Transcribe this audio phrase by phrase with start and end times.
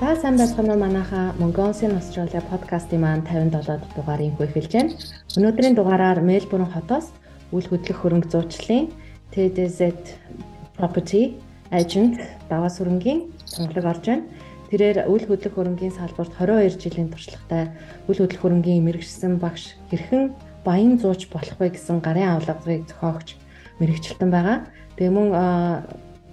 [0.00, 4.92] За сайн байцгаана уу манайха Mongolian Australia подкастын маань 57 дугаарыг эхэлж байна.
[5.38, 7.14] Өнөөдрийн дугаараар Мельбурн хотоос
[7.54, 8.90] үйл хөдлөх хөрөнгө зуучлалын
[9.30, 9.78] TDZ
[10.74, 11.38] Property
[11.70, 12.18] Agent
[12.50, 14.26] даваа сүрэнгийн томглог орж байна.
[14.74, 17.70] Тэрээр үйл хөдлөх хөрөнгийн салбарт 22 жилийн туршлагатай
[18.10, 20.34] үйл хөдлөх хөрөнгийн мэрэгчсэн багш хэрхэн
[20.66, 23.38] баян зууч болох вэ гэсэн гарын авлагыг зохиогч
[23.78, 24.66] мэрэгчлэн байгаа.
[24.98, 25.28] Тэгээ мөн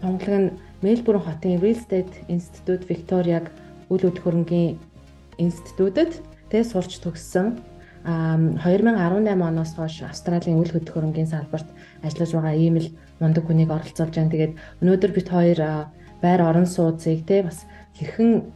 [0.02, 0.50] томглог нь
[0.82, 3.53] Мельбурн хотын Real Estate Institute Victoria-г
[3.94, 4.81] үйл хөдлөх хөрөнгийн
[5.38, 6.17] институтэд
[6.49, 7.62] тэгээ сурч төгссөн.
[8.02, 11.70] 2018 оноос хойш Австралийн үйл хөдлөх хөрөнгийн салбарт
[12.02, 12.90] ажиллаж байгаа ийм л
[13.21, 14.34] мундаг хүнийг оролцуулж байна.
[14.34, 15.59] Тэгээд өнөөдөр бид хоёр
[16.17, 18.49] байр орон сууцыг те бас хэрхэн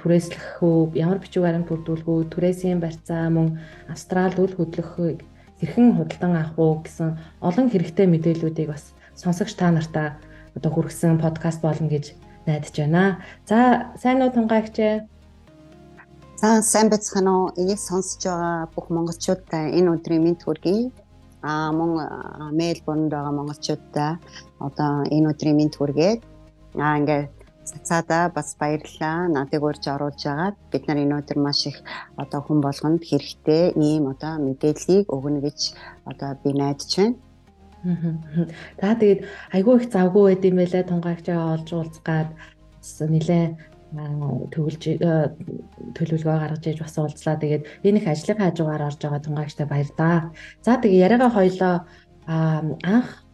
[0.00, 3.60] түрээслэх үү, ямар бичиг баримт бүрдүүлэх үү, түрээсийн барьцаа мөн
[3.92, 5.24] Австралид үйл хөдлөхийг
[5.60, 10.20] хэрхэн худалдан авах уу гэсэн олон хэрэгтэй мэдээллүүдийг бас сонсогч та нартаа
[10.56, 13.20] одоо хүргэсэн подкаст болно гэж найдаж байна.
[13.46, 14.76] За сайн уу тунгаагч.
[16.40, 17.52] За сайн байцгаана уу?
[17.60, 20.90] Энийг сонсож байгаа бүх монголчуудаа энэ өдрийн мэд хүргэе.
[21.42, 21.90] Аа мөн
[22.56, 24.12] Мельбурнд байгаа монголчуудаа
[24.58, 26.20] одоо энэ өдрийн мэд хүргээд
[26.80, 27.36] аа ингээд
[27.68, 29.28] цацаада бас баярлалаа.
[29.28, 31.78] Надыг урьж оруулж агаад бид нар энэ өдөр маш их
[32.16, 35.60] одоо хүн болгонд хэрэгтэй ийм одоо мэдээллийг өгнө гэж
[36.10, 37.16] одоо би найдаж байна.
[38.80, 39.20] За тэгээд
[39.54, 42.30] айгүй их завгүй байд юм байлаа тунгаагчаа олж уулзгаад
[43.14, 43.44] нилээ
[44.52, 44.82] төвлөж
[45.96, 47.38] төлөвлөгөө гаргаж иж бас уулзлаа.
[47.38, 50.30] Тэгээд энэ их ажлын хажуугаар орж байгаа тунгаагчтай баяр да.
[50.66, 51.74] За тэгээд яриагаа хоёлоо
[52.26, 53.26] анх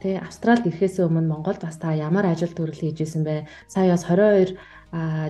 [0.00, 3.44] Тэ Австралид ирэхээс өмнө Монголд бас та ямар ажил төрөл хийж исэн бэ?
[3.68, 4.56] Сая бас 22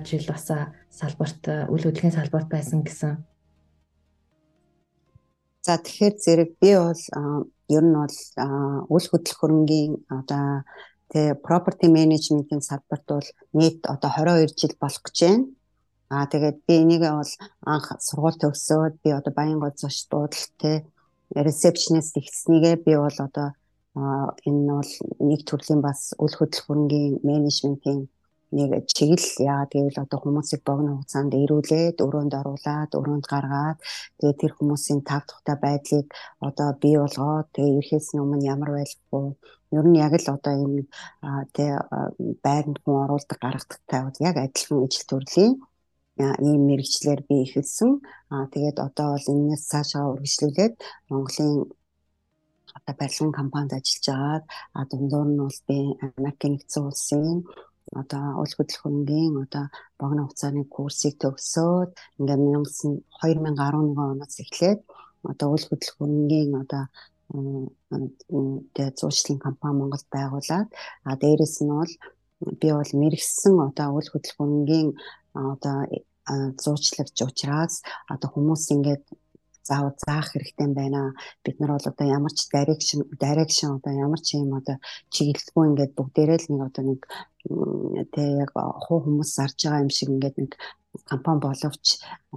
[0.06, 0.46] жил бас
[0.94, 3.18] салбарт үйл хөдлөлийн салбарт байсан гэсэн.
[5.66, 7.02] За тэгэхээр зэрэг би бол
[7.76, 8.16] ер нь бол
[8.94, 10.46] үйл хөдлөх хөрөнгийн одоо
[11.10, 15.44] тэгээ property management-ийн салбарт бол нийт одоо 22 жил болох гэж байна.
[16.10, 17.32] Аа тэгээд би энийг бол
[17.72, 20.72] анх сургууль төгсөөд би одоо Баянгол зоч дуудалт те
[21.46, 23.48] receptionist ихснийгээ би бол одоо
[24.46, 24.92] энэ бол
[25.30, 28.00] нэг төрлийн бас үйл хөдлөх хөрөнгийн менежментийн
[28.56, 33.78] нэг чиглэл яа гэвэл одоо хүмүүсийг богино хугацаанд ирүүлээд өрөөнд оруулаад өрөөнд гаргаад
[34.18, 36.06] тэгээ тэр хүмүүсийн тав тухтай байдлыг
[36.48, 39.38] одоо бий болгоод тэгээ ирэхээс өмнө ямар байх вэ?
[39.76, 40.82] Ер нь яг л одоо энэ
[41.54, 41.78] тэгээ
[42.44, 45.52] байранд хүн оруулдаг гаргадагтай яг адилхан ижил төрлийн
[46.48, 47.90] ийм мэрэгчлэр би ихэлсэн.
[48.34, 50.74] Аа тэгээд одоо бол энэс цаашаа үргэлжлүүлээд
[51.08, 51.54] Монголын
[52.76, 54.44] одоо барилгын компанид ажиллаж байгаад
[54.78, 57.36] а дундуур нь бол би Америкийн нэгдсэн улсын
[57.92, 59.64] одоо уул хөдлөх хөнгөн одоо
[59.98, 62.42] богино хугацааны курсыг төгсөөд ингээд
[63.22, 64.80] 2011 оноос эхлээд
[65.30, 66.84] одоо уул хөдлөх хөнгөн одоо
[68.74, 70.68] тэгээ зуучлалын компани Монголд байгуулад
[71.08, 71.92] а дээрэс нь бол
[72.60, 74.88] би бол мэрэгсэн одоо уул хөдлөх хөнгөн
[75.52, 75.78] одоо
[76.62, 77.74] зуучлагч учраас
[78.12, 79.04] одоо хүмүүс ингээд
[79.70, 81.00] заавал заах хэрэгтэй байна.
[81.44, 84.76] Бид нар бол одоо ямар ч direction direction одоо ямар ч юм одоо
[85.14, 87.00] чиглэлгүй ингээд бүгдээрээ л нэг одоо нэг
[88.14, 88.50] тэг яг
[88.84, 90.52] хуу хүмүүс зарж байгаа юм шиг ингээд нэг
[91.10, 91.86] компани боловч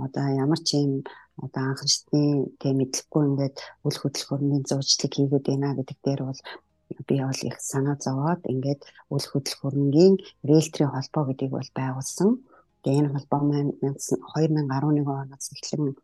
[0.06, 0.92] одоо ямар ч юм
[1.44, 3.56] одоо анхны тэг мэдлэхгүй ингээд
[3.86, 6.42] үл хөдлөхөрний зуучлыг хийгээд байна гэдэг дээр бол
[7.08, 8.82] би бол их санаа зовоод ингээд
[9.14, 10.16] үл хөдлөх хөрөнгийн
[10.50, 12.30] риэлтрийн холбоо гэдгийг бол байгуулсан.
[12.84, 15.96] Тэгээ энэ холбоо маань 2011 оноос эхлэн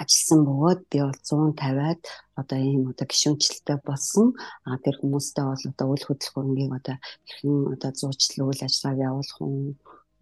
[0.00, 2.02] ажилласан бөгөөд би бол 150-аад
[2.40, 4.26] одоо ийм одоо гişүнчлэлтэй болсон.
[4.68, 6.96] А тэр хүмүүстэй бол одоо үйл хөдлөх хөрөнгийг одоо
[7.28, 9.74] хэрхэн одоо зуучлал үйл ажиллагааг явуулах уу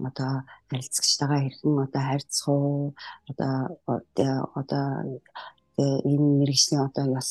[0.09, 0.33] одоо
[0.71, 2.95] харилцагчтайгаа хэрхэн одоо харьцах уу
[3.31, 3.55] одоо
[4.61, 4.87] одоо
[5.79, 7.31] энэ мэрэгжлийн одоо яс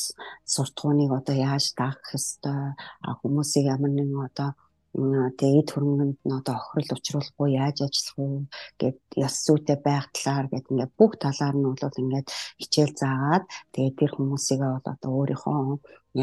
[0.53, 2.75] суртахууныг одоо яаж даах ёстой
[3.19, 4.49] хүмүүсийг ямар нэгэн одоо
[4.93, 8.45] тэгээ эд хөрөнгөнд нь одоо охирол учруулахгүй яаж ажиллах уу
[8.81, 12.27] гэд яс зүйтэй байх талаар гэд ингээд бүх талаар нь бол ингээд
[12.61, 15.57] хичээл заагаад тэгээ тэр хүмүүсийг бол одоо өөрийнхөө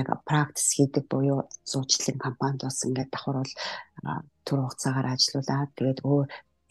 [0.00, 3.54] яг практис хийдэг буюу зуучлалын компанид бас ингээд давхар бол
[4.46, 6.26] түр хугацаагаар ажиллаулаад тэгээд өөр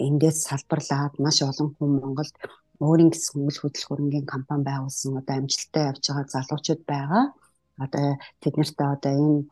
[0.07, 2.36] эндээс салбарлаад маш олон хүн Монголд
[2.80, 7.24] өөрийн гэсэн үйл хөдлөх хөрөнгөний компани байгуулсан одоо амжилттай явж байгаа залуучууд байгаа.
[7.84, 8.06] Одоо
[8.42, 9.44] тэд нартай одоо энэ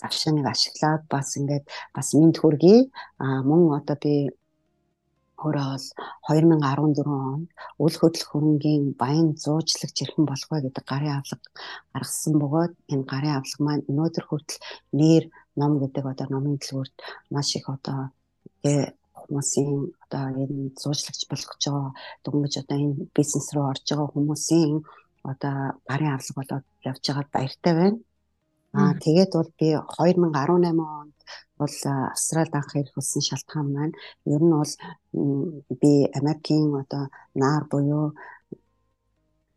[0.00, 1.64] завшааныг ашиглаад бас ингээд
[1.96, 2.78] бас хүргэе.
[3.22, 4.14] А мөн одоо би
[5.40, 5.86] өөрөө бол
[6.28, 7.48] 2014 онд
[7.84, 11.48] үл хөдлөх хөрөнгийн баян зуучлагч хэрхэн болох вэ гэдэг гарын авлага
[11.94, 14.60] гаргасан бөгөөд энэ гарын авлага маань өнөөдөр хүртэл
[15.00, 15.24] нэр
[15.60, 16.96] ном гэдэг одоо номын дэлгүүрт
[17.32, 18.12] маш их одоо
[19.30, 19.72] хүмүүсийн
[20.04, 21.92] одоо энэ зуучлагч болох гэж байгаа
[22.24, 24.74] дүнгийн одоо энэ бизнес руу орж байгаа хүмүүсийн
[25.32, 25.56] одоо
[25.88, 27.98] гарын авлага болоод явж байгаад баяртай байна.
[28.78, 31.16] Аа тэгээд бол би 2018 онд
[31.60, 31.74] бол
[32.14, 33.94] Австралид анх ирэх болсон шалтгаан маань
[34.34, 34.72] ер нь бол
[35.82, 37.04] би Америкийн одоо
[37.42, 38.06] наар буюу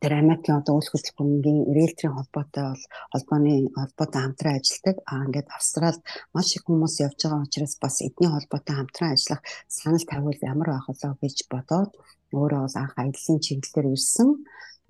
[0.02, 2.84] тэр Америкийн одоо үйл хөдлөлтийн риэлторийн холбоотой бол
[3.14, 4.98] холбооны холбоотой хамтран ажилладаг.
[5.12, 6.02] Аа ингээд Австралид
[6.36, 9.42] маш их хүмүүс явж байгаа учраас бас эдний холбоотой хамтран ажиллах
[9.78, 11.92] санал тавьвал ямар байх вэ гэж бодоод
[12.36, 14.30] өөрөө бол анх аяллаа чиглэлээр ирсэн.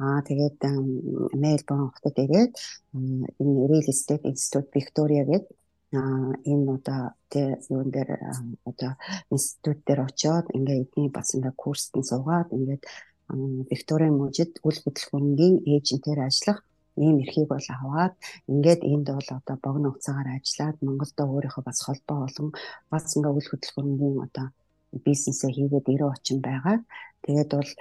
[0.03, 0.59] Аа тэгээд
[1.43, 2.51] Мельбурн хотод ирээд
[3.41, 5.43] энэ Real Estate Institute Victoria гэдэг
[6.51, 7.01] энэ одоо
[7.31, 7.41] тэ
[7.75, 8.09] юун дээр
[8.69, 8.91] одоо
[9.33, 12.83] институт дээр очиод ингээ эдний бас ингээ курст нь суугаад ингээд
[13.71, 16.59] Викторийн мужид үл хөдлөхөмгийн эйжентээр ажиллах
[17.03, 18.13] ийм эрхийг бол аваад
[18.51, 22.49] ингээд энд бол одоо богино хугацаагаар ажиллаад Монголдо өөрийнхөө бас холбоо болон
[22.91, 24.47] бас ингээ үл хөдлөхөмгийн одоо
[25.05, 26.77] бизнесээ хийгээд ирээ очин байгаа.
[27.25, 27.71] Тэгээд бол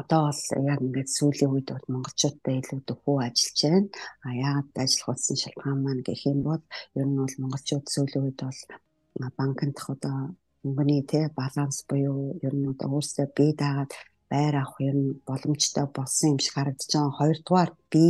[0.00, 0.40] одоо бол
[0.72, 3.88] яг ингээд сүүлийн үед бол монголчуудтай илүү дөхөө ажиллаж байна.
[4.26, 6.62] А яагаад ажиллах болсон шалтгаан маань гэх юм бол
[6.98, 8.60] ер нь бол монголчууд сүүлийн үед бол
[9.38, 10.16] банкнд одоо
[10.64, 13.92] мөнгөний тий баланс буюу ер нь одоо өөрсдөө бие даагаад
[14.30, 17.18] байр авах ер нь боломжтой болсон юм шиг харагдаж байгаа.
[17.18, 18.06] Хоёрдугаар би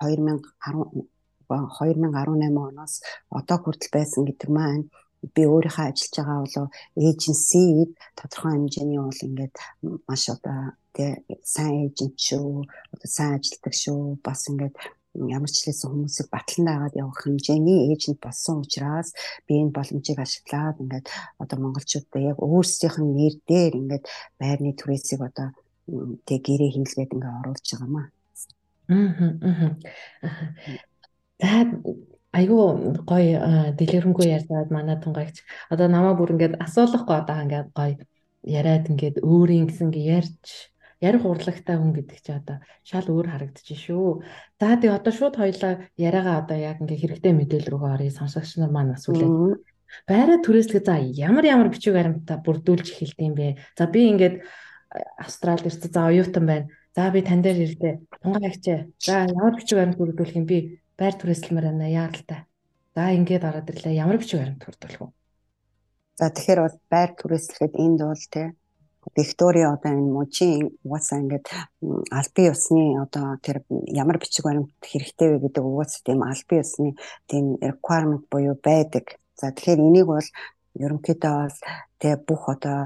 [0.00, 1.08] 2010
[1.48, 2.94] 2018 оноос
[3.38, 4.84] одоо хүртэл байсан гэдэг маань
[5.34, 6.66] би өөрийнхөө ажиллаж байгаа болоо
[7.04, 9.54] эйженсид тодорхой хэмжээний бол ингээд
[10.08, 10.58] маш одоо
[10.98, 11.14] тий
[11.46, 14.74] сайн эйжент шүү одоо сайн ажилтдаг шүү бас ингээд
[15.14, 19.14] ямар ч хэлсэн хүмүүсийг батлан дагаад явах хэмжээний эйжент болсон учраас
[19.46, 21.06] би энэ боломжийг ашиглаад ингээд
[21.42, 24.04] одоо монголчуудаа яг өөрсдийнх нь нэр дээр ингээд
[24.40, 25.48] байрны түрээсийг одоо
[26.26, 28.06] тэг гэрээ хийлгээд ингээд оруулж байгаа маа.
[28.88, 29.76] Аа.
[31.40, 31.58] За
[32.38, 32.60] айгүй
[33.08, 33.38] гоё
[33.78, 35.36] дэлгэрэнгүй ярьсаад манай тунгайч
[35.72, 37.96] одоо намаа бүр ингээд асуулахгүй одоо ингээд гоё
[38.44, 40.44] яриад ингээд өөрийн гэсэн ингээд ярьж
[40.98, 44.26] ярих урлагтай хүн гэдэг чи одоо шал өөр харагдчих шүү.
[44.58, 48.74] За тий одоо шууд хоёлаа яриагаа одоо яг ингээ хэрэгтэй мэдээлэл рүү оръё сонсогч нар
[48.74, 49.62] маань асуулаа.
[50.10, 53.48] Байраа түрээслэх за ямар ямар бичиг баримтаа бүрдүүлж эхэлдэм бэ?
[53.78, 54.42] За би ингээд
[55.22, 56.66] Австралид ирсэн за оюутан байна.
[56.96, 57.94] За би тань дээр ирлээ.
[58.18, 58.90] Тунгай агчаа.
[58.98, 62.40] За ямар бичиг баримт бүрдүүлэх юм би байр түрээслэмээр байна яаралтай.
[62.96, 64.00] За ингээд ороод ирлээ.
[64.02, 65.14] Ямар бичиг баримт бүрдүүлэх вэ?
[66.18, 68.48] За тэгэхээр бол байр түрээслэхэд энд бол тий
[69.16, 71.46] Виктори одоо энэ мужийн угаасаа ингээд
[72.18, 76.88] албан ёсны одоо тэр ямар бичиг баримт хэрэгтэй вэ гэдэг угаасаа тийм албан ёсны
[77.30, 79.04] тийм requirement буюу байдаг.
[79.38, 80.28] За тэгэхээр энийг бол
[80.84, 81.56] ерөнхийдөө бол
[81.98, 82.78] тэг бүх одоо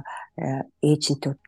[0.82, 1.38] эйжентүүд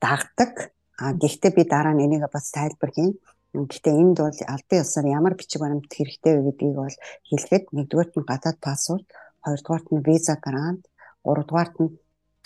[0.00, 0.52] дагдаг.
[1.00, 3.14] А гэхдээ би дараа нь энийг бас тайлбар хийн.
[3.54, 6.96] Гэхдээ энд бол албан ёсоор ямар бичиг баримт хэрэгтэй вэ гэдгийг бол
[7.28, 9.06] хэлэхэд нэгдүгээрт нь гадаад паспорт,
[9.44, 10.82] хоёрдугаарт нь виза грант,
[11.24, 11.90] гуравдугаарт нь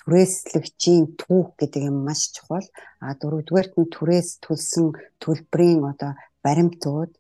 [0.04, 2.66] түрээслэгчийн түүх гэдэг юм маш чухал.
[3.00, 4.92] А дөрөвдүгээрт нь түрээс төлсөн
[5.22, 6.12] төлбөрийн одоо
[6.44, 7.12] баримтууд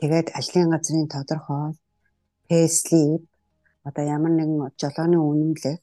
[0.00, 1.74] тэгээд ажлын газрын тодорхой
[2.46, 3.22] пэйслип
[3.88, 5.82] одоо ямар нэгэн жолооны үнэмлэх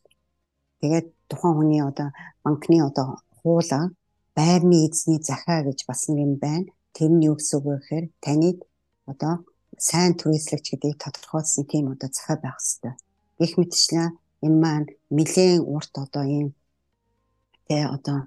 [0.81, 2.09] тэгээд тухайн хүний одоо
[2.43, 3.07] банкны одоо
[3.39, 3.85] хуулаа
[4.37, 6.71] байрны эзний захиа гэж бас нэг юм байна.
[6.95, 8.57] Тэр нь юу гэсэн үг вэ гэхээр таныг
[9.11, 9.33] одоо
[9.77, 12.95] сайн түрээслэгч гэдгийг тодорхойлсон тийм одоо захиа байх хэрэгтэй.
[13.39, 14.09] Гэх мэтчлэн
[14.45, 16.47] энэ маань нэлээд урт одоо ийм
[17.67, 18.17] тэ одоо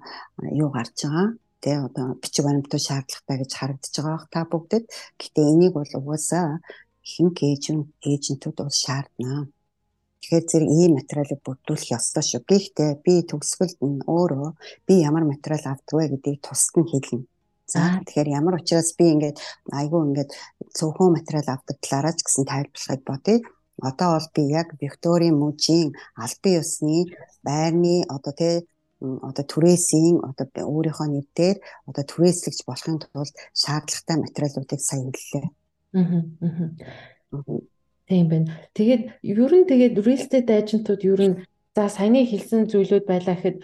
[0.61, 1.27] юу гарч байгаа
[1.63, 4.83] тэ одоо бичиг баримтууд шаардлагатай гэж харагдаж байгаа та бүгдэд
[5.21, 6.61] гэтээ энийг бол угаасаа
[7.05, 9.47] ихэнх эйжент эйжентүүд бол шаардна.
[10.21, 12.41] Тэгэхээр зэрэг ийм материалыг бүрдүүлэх ёстой шүү.
[12.49, 14.49] Гэхдээ би төгсгөлд нь өөрөө
[14.87, 17.29] би ямар материал авдаг вэ гэдгийг тусад нь хэлнэ.
[17.69, 19.37] За тэгэхээр ямар учраас би ингээд
[19.69, 20.29] айгүй ингээд
[20.77, 23.37] цөөхөн материал авдаг талаараа ч гэсэн тайлбарлахыг бодъё
[23.81, 26.97] одоо бол би яг Викторийн мужийн албан ёсны
[27.43, 28.55] байрны одоо тий
[29.01, 31.57] одоо түрээсийн одоо өөрийнхөө нэрээр
[31.89, 35.45] одоо түрээслэгч болохын тулд шаардлагатай материалуудыг хэллээ.
[35.95, 36.23] Аа.
[38.07, 38.53] Тийм байна.
[38.77, 41.35] Тэгээд ер нь тэгээд real estate agent-ууд ер нь
[41.75, 43.57] за саяны хэлсэн зүйлүүд байлаа гэхэд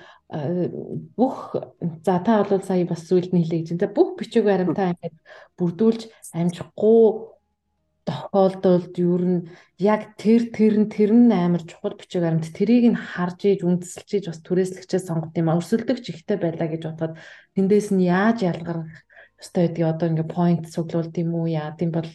[1.16, 1.56] бүх
[2.06, 3.94] за та бол сая бас зүйлд нь хэлээ гэж.
[3.94, 5.16] Бүх бичиг баримтаа ингээд
[5.60, 6.02] бүрдүүлж
[6.34, 7.04] амжихгүй
[8.08, 9.40] тохиолдолд ер нь
[9.78, 14.10] яг тэр тэр нь тэр нь амар чухал бичиг баримт тэрийг нь харж иж үндэслэж
[14.18, 17.16] иж бас түрээслэгчээ сонгох юм өрсөлдөгч ихтэй байлаа гэж бодоход
[17.56, 18.90] тэндээс нь яаж ялгарх
[19.42, 21.48] ёстой гэдгийг одоо ингээ point цуглуулд юм уу?
[21.50, 22.10] Яа гэм бол.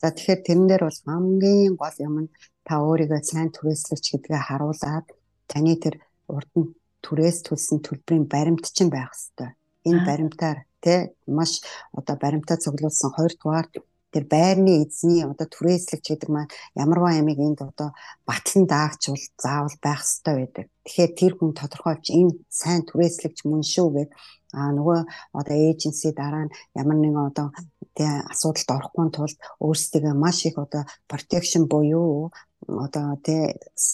[0.00, 2.32] За тэгэхээр тэрэн дээр бол хамгийн гол юм нь
[2.66, 5.06] та өөрийгөө сайн түрээслэгч гэдгээ харуулад
[5.48, 5.94] таны тэр
[6.28, 6.72] урд нь
[7.04, 9.52] түрээс төлсөн төлбөрийн баримт чинь байх хэвээр
[9.88, 11.00] энэ баримтаар тий
[11.38, 11.52] маш
[11.98, 13.66] одоо баримтаа цуглуулсан хоёр дугаар
[14.12, 17.92] тэр байрны эзний одоо түрээслэгч гэдэг маань ямарваа ямиг энд одоо
[18.28, 20.66] батлан даагчвал заавал байх ёстой байдаг.
[20.84, 24.10] Тэгэхээр тэр хүн тодорхойлж энэ сайн түрээслэгч мөн шүү гэд
[24.56, 24.98] А нөгөө
[25.36, 27.52] одоо эйженси дараа нь ямар нэгэн одоо
[27.96, 32.32] тий асуудалд орохгүй тулд өөрсдөө маш их одоо protection буюу
[32.64, 33.42] одоо тий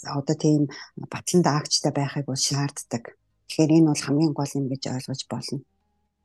[0.06, 0.70] одоо тийм
[1.10, 3.18] батлан даагчтай байхыг бол шаарддаг.
[3.50, 5.58] Тэгэхээр энэ бол хамгийн гол юм гэж ойлгож болно.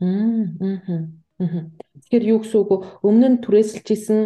[0.05, 1.09] Аа.
[1.39, 2.71] Тэгэхээр юу гэсэн үг
[3.07, 4.19] өмнө нь түрээсэлж исэн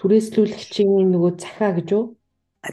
[0.00, 2.04] түрээслүүлэгчийн нөгөө захаа гэж үү?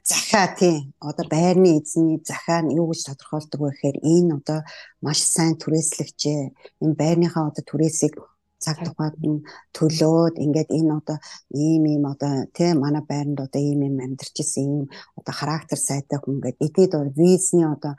[0.05, 4.59] захаа тий одоо байрны эзний захаа нь юу гэж тодорхойлдог вэ гэхээр энэ одоо
[5.03, 6.41] маш сайн түрээслэгчээ
[6.83, 8.15] энэ байрныхаа одоо түрээсийг
[8.63, 9.43] цаг тухайд нь
[9.75, 11.17] төлөөд ингээд энэ одоо
[11.51, 14.87] ийм ийм одоо тий манай байранд одоо ийм ийм амьдарч исэн ийм
[15.19, 16.61] одоо характер сайтай хүн гэдэг.
[16.65, 17.93] Эднийд визний одоо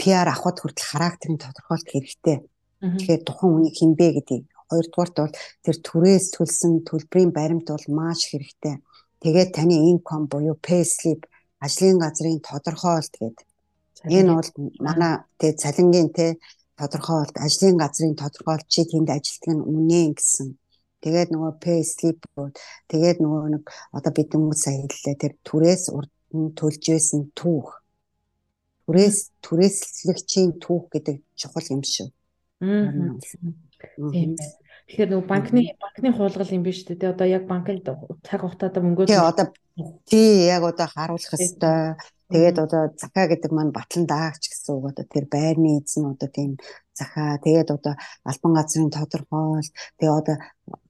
[0.00, 2.38] PR авахд хүртэл характерын тодорхойлт хэрэгтэй.
[2.82, 5.34] Тэгэхээр тухайн хүний хинбэ гэдгийг хоёрдугаарт бол
[5.64, 8.76] тэр түрээс төлсөн төлбөрийн баримт бол маш хэрэгтэй.
[9.22, 11.26] Тэгээд таны income буюу pay slip
[11.64, 13.46] ажлын газрын тодорхойлт гэдэг.
[14.06, 14.50] Энэ бол
[14.86, 16.38] манай тэг цалингийн тэ
[16.78, 20.48] тодорхойлт ажлын газрын тодорхойлт чи тэнд ажилтдаг нь үнэ гэсэн.
[21.02, 22.18] Тэгээд нөгөө pay slip
[22.90, 23.64] тэгээд нөгөө нэг
[23.96, 27.68] одоо бид хүмүүс сая хэллээ тэр түрээс урд нь төлж байсан түүх.
[28.86, 32.08] Түрээс түрээслэгчийн түүх гэдэг чухал юм шүү.
[34.14, 34.34] Тийм.
[34.88, 36.96] Тэгэхээр нөгөө банкны банкны хуулгал юм биш үү?
[36.96, 37.84] Тэгээ одоо яг банкнд
[38.24, 39.46] цаг хугацаатаа мөнгөө Тий одоо
[40.08, 42.00] тий яг одоо харуулах хэвээр
[42.32, 44.88] тэгээд одоо захаа гэдэг маань батлан даагч гэсэн үг.
[44.96, 46.56] Одоо тэр байрны эзэн одоо тийм
[46.96, 47.36] захаа.
[47.44, 49.68] Тэгээд одоо албан газрын тодорхойл
[50.00, 50.36] тэгээ одоо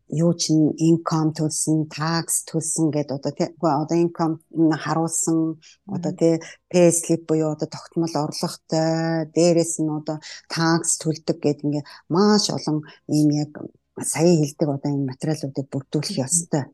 [0.08, 4.38] юу чин income төлсөн, tax төлсөн гэдэг одоо тий одоо income
[4.78, 5.58] харуулсан.
[5.90, 6.38] Одоо тий
[6.70, 9.26] pay slip буюу одоо тогтмол орлоготой.
[9.34, 13.52] Дээрэс нь одоо tax төлдөг гэдэг ингээ маш олон ийм яг
[14.02, 16.64] сая хэлдэг одоо энэ материалуудыг бүрдүүлэх ёстой.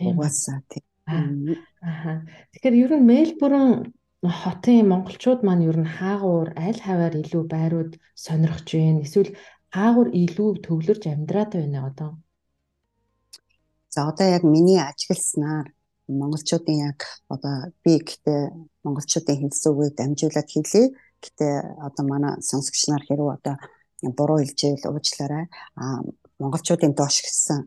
[0.00, 0.84] Угаасаа тийм.
[1.06, 2.22] Аа.
[2.52, 8.68] Тэгэхээр ер нь Мельбурн хотын монголчууд маань ер нь хаагуур аль хаваар илүү байрууд сонирхож
[8.70, 9.02] байна.
[9.02, 9.34] Эсвэл
[9.74, 12.10] хаагуур илүү төвлөрж амьдраад байна одоо.
[13.90, 15.66] За одоо яг миний ажигласнаар
[16.06, 16.98] монголчуудын яг
[17.28, 18.42] одоо би гэхдээ
[18.84, 20.84] монголчуудын хэлсэн үгийг дамжуулаад хэлье.
[21.22, 21.46] Гэтэ
[21.86, 23.56] одоо манай сонсогч нар хэрэг одоо
[24.16, 25.46] буруу хэлжээл уучлаарай.
[26.42, 27.60] Монголчуудын доош гэсэн.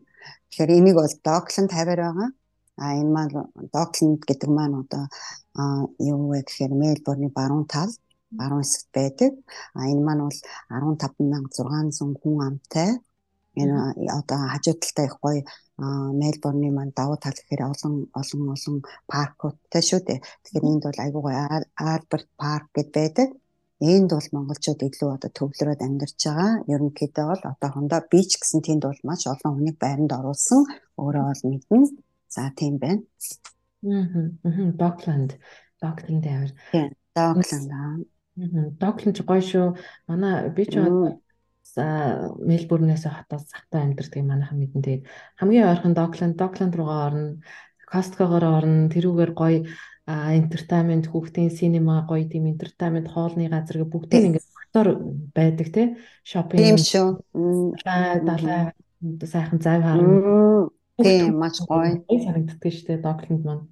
[0.48, 2.30] Тэгэхээр энийг бол Dockland тавиар байгаа.
[2.76, 3.32] А энэ маань
[3.74, 5.04] Dockland гэдэг маань одоо
[6.12, 7.90] юу вэ гэхээр Мельбурны баруун тал
[8.38, 9.32] баруун хэсэгт байдаг.
[9.78, 12.90] А энэ маань бол 15600 хүн амтай.
[13.60, 13.76] Энэ
[14.18, 15.40] одоо хажуу талтай их гоё
[16.20, 18.76] Мельбурны маань давуу тал гэхээр олон олон олон
[19.10, 20.20] паркуудтай шүү дээ.
[20.44, 21.36] Тэгэхээр энд бол айгүй гоё
[21.92, 23.28] Albert Park гэд байдаг.
[23.76, 26.64] Энд бол монголчууд илүү одоо төвлөрөөд амьдарч байгаа.
[26.64, 30.64] Ерөнхийдөө бол одоохондоо бич гэсэн тэнд бол маш олон хүнийг байранд оруулсан.
[30.96, 31.92] Өөрөө бол мэднэ.
[32.32, 33.04] За тийм байна.
[33.84, 34.72] Аа.
[34.80, 35.36] Докланд.
[35.76, 36.52] Докланд явар.
[36.72, 36.88] Тийм.
[37.12, 37.68] Докланд.
[37.68, 38.00] Аа.
[38.80, 39.66] Докланд гоё шүү.
[40.08, 40.80] Манай би ч
[41.76, 45.02] за Мельбурнээс хотоос захтай амьдардаг манайхан мэдэн тэгээд
[45.36, 47.44] хамгийн ойрхон Докланд, Докланд руугаа орно.
[47.84, 48.88] Косткогоор орно.
[48.88, 49.68] Тэрүүгээр гоё
[50.06, 54.86] entertainment хүүхдийн синема гоё тийм entertainment хоолны газар гэ бүгдийг ингээд фактор
[55.34, 55.86] байдаг тий
[56.22, 57.08] шопинг тийм шүү
[58.22, 58.70] далай
[59.26, 60.70] сайхан зав харна
[61.02, 61.98] тийм маш гоё.
[62.06, 63.64] санагддаг шүү дээ докланд маань.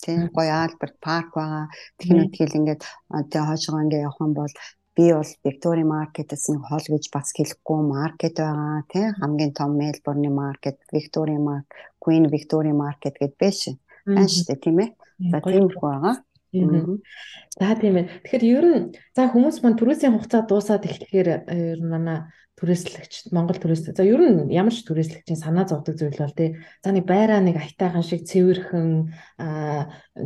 [0.00, 0.54] Тийм гоё.
[0.64, 1.68] Альберт парк байгаа.
[1.98, 2.82] Тэгэхээр тэгэл ингээд
[3.30, 4.54] тий хоошоо ингээд явах юм бол
[4.96, 9.06] би бол Victoria Market-ээс нэг хоол гэж бас хэлэхгүй маркет байгаа тий.
[9.20, 13.60] Хамгийн том Melbourne market Victoria Market Queen Victoria Market гэдээ биш
[14.06, 14.90] байна шүү дээ тийм ээ
[15.28, 16.16] За тийм их байгаа.
[17.60, 18.06] За тийм ээ.
[18.24, 18.84] Тэгэхээр ер нь
[19.14, 22.26] за хүмүүс маань түрээсийн хугацаа дуусаад эхлэхээр ер нь манай
[22.60, 26.92] түрээслэгч Монгол түрээс за ер нь ямар ч түрээслэгчийн санаа зовдөг зүйл бол тий за
[26.92, 29.14] нэг байраа нэг аятайхан шиг цэвэрхэн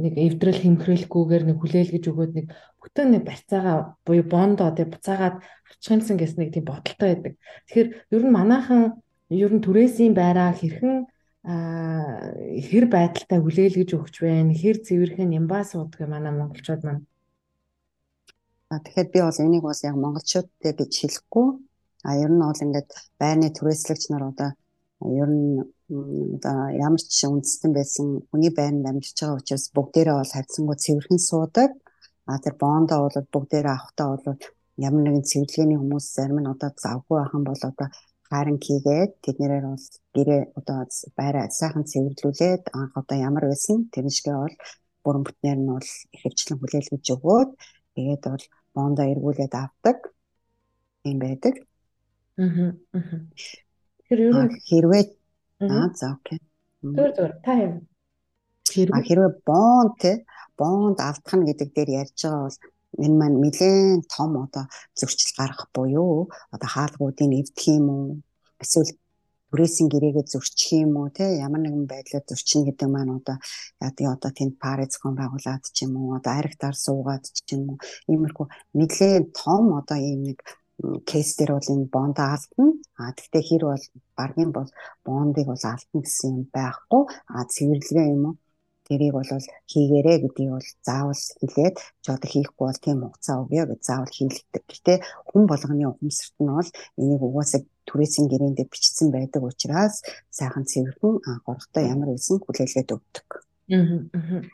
[0.03, 2.47] нэг эвдрэл хэмхрэлгүйгээр нэг хүлээлгэж өгөөд нэг
[2.83, 7.35] бүтэн нэг барьцаага буюу бондоо тий буцаагаад авчихсан гэс нэг тийм бодолтой байдаг.
[7.71, 8.99] Тэгэхээр ер нь манайхан
[9.31, 11.07] ер нь түрээсийн байраа хэрхэн
[11.45, 14.53] хэр байдалтай хүлээлгэж өгч байна?
[14.57, 17.05] Хэр цэвэрхэн юм ба суудаг манай монголчууд маань?
[18.73, 21.49] Тэгэхээр би бол энийг бас яг монголчуудтэй гэж хэлэхгүй.
[22.09, 22.89] А ер нь бол ингээд
[23.21, 24.51] байрны түрээслэгч нар одоо
[25.05, 25.61] ер нь
[26.37, 31.71] одоо ямар ч үндэстэн байсан хүний байранд амьдарч байгаа учраас бүгдээрээ бол харьцангуй цэвэрхэн суудаг.
[32.25, 34.41] А тэр бондоо бол бүгдээрээ авахтаа бол
[34.81, 37.89] ямар нэгэн цэвэрлэгээний хүмүүс зарим нь одоо завгүй юм бол одоо
[38.35, 40.79] харин хийгээд тэднэрээр бол гэрээ одоо
[41.19, 44.57] байраа сайхан цэвэрлүүлээд анх одоо ямар байсан тэрншгээ бол
[45.05, 47.51] бүрэн бүтнээр нь бол ихэвчлэн хүлээлгэж өгөөд
[47.95, 49.99] тэгээд бол бондоо эргүүлээд авдаг
[51.11, 51.55] юм байдаг.
[52.41, 52.73] Аа.
[54.09, 55.05] Тэгэхээр ер нь хэрвээ
[55.71, 56.39] аа за окей.
[56.83, 57.75] Зүгээр зүгээр та юм.
[59.09, 60.13] Хэрвээ бонд те
[60.59, 62.59] бонд алдах нь гэдэг дээр ярьж байгаа бол
[63.05, 64.65] энэ маань нэлээд том одоо
[64.99, 68.07] зөрчил гаргах буюу одоо хаалгуудыг эвдэх юм уу
[68.63, 68.91] эсвэл
[69.55, 73.37] түрээсийн гэрээгээ зөрчих юм уу те ямар нэгэн байдлаар зөрчинө гэдэг маань одоо
[73.87, 77.79] яа одоо тэнд пари зохион байгуулад ч юм уу одоо аригтаар суугаад ч юм уу
[78.13, 78.47] иймэрхүү
[78.79, 80.39] нэлээд том одоо ийм нэг
[81.11, 82.67] кейс дээр бол энэ бонд алдна.
[82.99, 83.85] А тэгтээ хэр бол
[84.19, 84.71] баргийн бол
[85.07, 87.03] бондыг бол алдна гэсэн юм байхгүй.
[87.35, 88.35] А цэвэрлэгээ юм уу?
[88.87, 89.31] Тэрийг бол
[89.73, 94.65] хийгээрэй гэдгийг бол заавал хэлээд ч одоо хийхгүй бол тийм хугацаа өгье гэж заавал хийлэгдэг.
[94.69, 94.95] Гэтэ
[95.29, 101.85] хүн болгоны ухамсарт нь бол энийг угаасаа түрээсийн гэрээнд бичсэн байдаг учраас сайхан цэвэрхэн анхаарахтай
[101.93, 103.29] ямар байсан хүлээлгээд өгдөг.
[103.73, 104.45] Аа.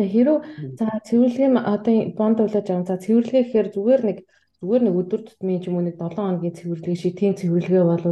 [0.00, 0.38] Тэгээ хэрүү
[0.80, 2.88] за цэвэрлэгийн одоо бонд үлээж байгаа.
[2.88, 4.18] За цэвэрлэгээ гэхээр зүгээр нэг
[4.60, 8.04] зүгээр нэг өдөр тутмын юм уу нэг 7 хоногийн цэвэрлэгээ шиг тийм цэвэрлэгээ бол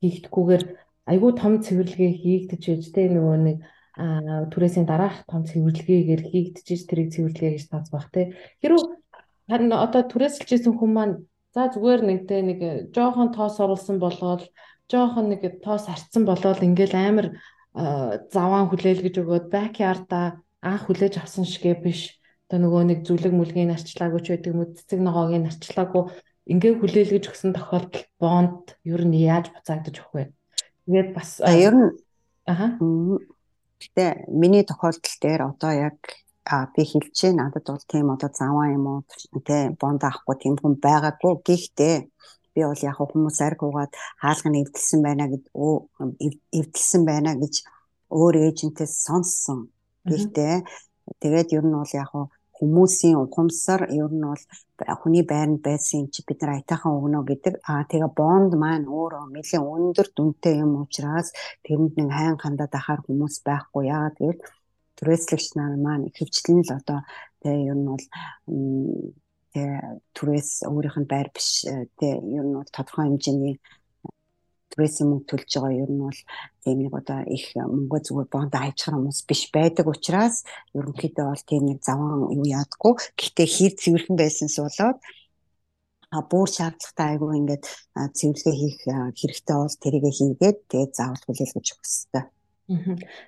[0.00, 0.64] хийхдэггүйгээр
[1.12, 3.56] айгүй том цэвэрлэгээ хийгдэж байж тээ нөгөө нэг
[3.96, 8.32] түрээсийн дараах том цэвэрлэгээгээр хийгдэж тэрийг цэвэрлэгээ гэж тооц баг те.
[8.64, 8.88] Хэрвээ
[9.52, 11.14] харин одоо түрээсэлжсэн хүн маань
[11.52, 12.60] за зүгээр нэг те нэг
[12.96, 14.48] жоохон тоос оруулсан болоод
[14.88, 17.26] жоохон нэг тоос арцсан болоод ингээл амар
[18.32, 22.16] заваан хүлээлгэж өгөөд бакярда анх хүлээж авсан шигэ биш.
[22.48, 26.04] Одоо нөгөө нэг зүлэг мүлгийн арчлаагүй ч байдаг уу цэцэг ногоогийн арчлаагүй
[26.52, 30.24] ингээ хүлээлгэж өгсөн тохиолдолд бонд ер нь яаж буцаагдаж өгөх вэ?
[30.84, 31.88] Тэгээд бас ер нь
[32.44, 32.76] аха
[33.82, 34.04] Гэтэ
[34.40, 35.98] миний тохиолдол дээр одоо яг
[36.44, 39.00] а би хэлж байна надад бол тийм одоо заваа юм уу
[39.48, 41.96] тэ бонд авахгүй тийм хүн байгаагүй гэхдээ
[42.54, 45.44] би бол яг хүмүүс арг угаад хаалганы эвдэлсэн байна гэд
[46.58, 47.54] эвдэлсэн байна гэж
[48.12, 49.58] өөр эйжентээс сонссон.
[50.10, 50.54] Гэхдээ
[51.22, 52.10] тэгээд ер нь бол яг
[52.62, 54.44] хүмүүсийн ухамсар ер нь бол
[55.02, 57.54] хүний байранд байсан чи бид нар аятайхан өгнө гэдэг.
[57.66, 61.28] Аа тэгээ бонд маань өөрөө нэлээд өндөр дүнтэй юм учраас
[61.66, 63.90] тэрэнд нэг хайн хандаад ахаар хүмүүс байхгүй.
[63.90, 64.42] Яагаад гэвэл
[64.98, 67.00] түрээслэгч нар маань ихэвчлэн л одоо
[67.42, 68.06] тэгээ ер нь бол
[69.52, 69.82] тэгээ
[70.14, 71.66] түрээс өөрийнх нь байр биш
[71.98, 73.54] тэгээ ер нь бол тодорхой хэмжээний
[74.70, 76.20] түрээсийн мөнгө төлж байгаа ер нь бол
[76.62, 80.46] тийм нэг одоо их мөнгө зүгээр бонд хайчхаар хүмүүс биш байдаг учраас
[80.78, 82.94] ерөнхийдөө бол тийм нэг заван юу яадаггүй.
[83.18, 84.98] Гэхдээ хэр цэвэрхэн байсанс болоод
[86.12, 87.64] а бүр шаардлагатай айгүй ингээд
[87.96, 88.78] цэвэрлэгээ хийх
[89.16, 92.24] хэрэгтэй бол тэрийгэ хийгээд тэгээд заавал хүлээлгэж өгөх хэрэгтэй.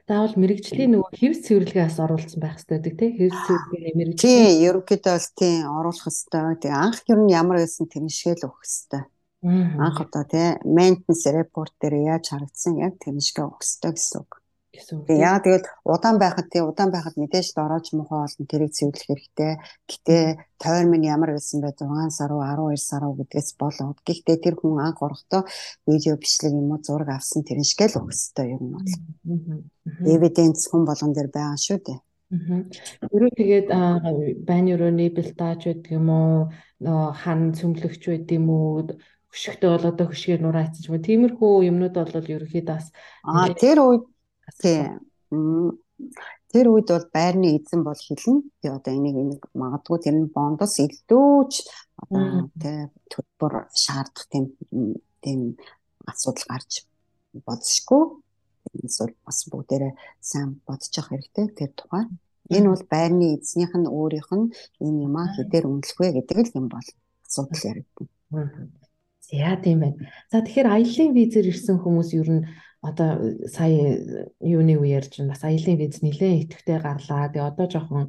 [0.04, 4.20] Заавал мэрэгжлийн нөгөө хэвс цэвэрлэгээс оруулсан байх хэрэгтэй гэдэг тийм хэвс цэвэрлэгээ мэрэгжлийн.
[4.20, 6.44] Тийм, ерөнхийдөө бол тийм оруулах хэрэгтэй.
[6.60, 9.02] Тэгээ анх ер нь ямар байсан тэр шиг л өгөх хэрэгтэй.
[9.44, 14.32] Анх одоо тий maintenance report дээр яаж харагдсан яг тэр шиг өгсдөө гэсэн үг.
[14.74, 19.52] Тэгээ яа тэгэл удаан байхад тий удаан байхад мэдээж дорооч мохоо олон тэрийг цэвэрлэх хэрэгтэй.
[19.86, 20.16] Гэтэ
[20.58, 24.56] тойр минь ямар байсан бэ 6 сар уу 12 сар уу гэдгээс болоод гэхдээ тэр
[24.58, 25.44] хүн анх орохдоо
[25.86, 28.90] видео бичлэг юм уу зураг авсан тэр шиг л өгсдөө юм бол.
[30.08, 32.00] Evidence хүн болгон дээр байгаа шүү дээ.
[33.14, 33.68] Ерөө тэгээд
[34.48, 36.50] байна өрөөний бэлтааж байдаг юм уу?
[37.20, 38.90] хан цөмлөгч байд юм уу?
[39.34, 41.02] Хөшигтэй бол одоо хөшгээр нураа хийчих юм.
[41.02, 42.86] Тиймэрхүү юмнууд бол ерөөхдөө бас
[43.26, 44.04] аа тэр үед
[44.62, 45.02] тийм
[46.54, 48.46] тэр үед бол байрны эзэн бол хэлнэ.
[48.62, 51.52] Би одоо энийг энийг магадгүй тэр нь бондос илдөөч
[52.02, 52.78] одоо тий
[53.10, 54.54] төлбөр шаардах тийм
[55.18, 55.58] тийм
[56.06, 56.86] асуудал гарч
[57.46, 58.02] бодсошгүй.
[58.86, 59.92] Эсвэл бас бүгдээрээ
[60.22, 62.06] сайн бодож явах хэрэгтэй тэр тухай.
[62.54, 64.46] Энэ бол байрны эзнийх нь өөрийнх нь
[64.78, 66.86] энэ юмаа хэдээр үнэлэх вэ гэдэг л юм бол
[67.26, 68.10] асуудал яригдана.
[69.30, 69.96] За тийм байна.
[70.28, 72.42] За тэгэхээр аяллаа визээр ирсэн хүмүүс ер нь
[72.84, 73.96] одоо сая
[74.44, 77.32] юуны үеэр чинь бас аяллаа виз нэлээд идэвхтэй гарлаа.
[77.32, 78.04] Тэгээ одоо жоохон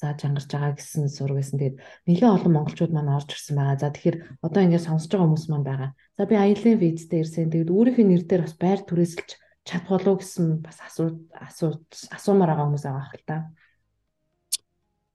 [0.00, 1.60] зааж ангарч байгаа гэсэн сураг байсан.
[1.60, 1.76] Тэгээд
[2.08, 3.76] нэлээд олон монголчууд маань орж ирсэн байгаа.
[3.76, 5.90] За тэгэхээр одоо ингээд сонсож байгаа хүмүүс маань байгаа.
[6.16, 7.52] За би аяллаа визтэй ирсэн.
[7.52, 9.30] Тэгээд өөрийнх нь нэр дээр бас байр түрээсэлж
[9.68, 11.70] чадах болов гэсэн бас асуу асуу
[12.16, 13.36] асуумаар байгаа хүмүүс байгаа хэл та.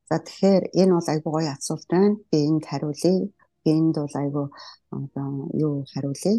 [0.06, 2.21] За тэгэхээр энэ бол айгүй гоё асуулт байна.
[2.30, 3.25] Би энд хариулъя
[3.65, 4.47] энд бол айгүй
[4.91, 6.36] одоо юу хариулъя?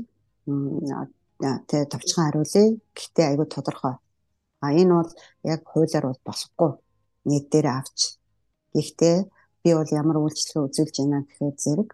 [1.68, 2.66] Тэгээ товчхон хариулъя.
[2.96, 3.94] Гэхдээ айгүй тодорхой.
[4.64, 5.10] А энэ бол
[5.42, 6.70] яг хуулиар бол болохгүй.
[7.28, 8.18] Нийт дээр авч.
[8.74, 9.16] Гэхдээ
[9.62, 11.90] би бол ямар үйлчлэг үзүүлж байна гэхээр зэрэг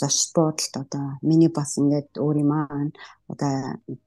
[0.00, 2.92] зочд буудалд одоо миний бас ингээд өөрийн маань
[3.32, 3.54] одоо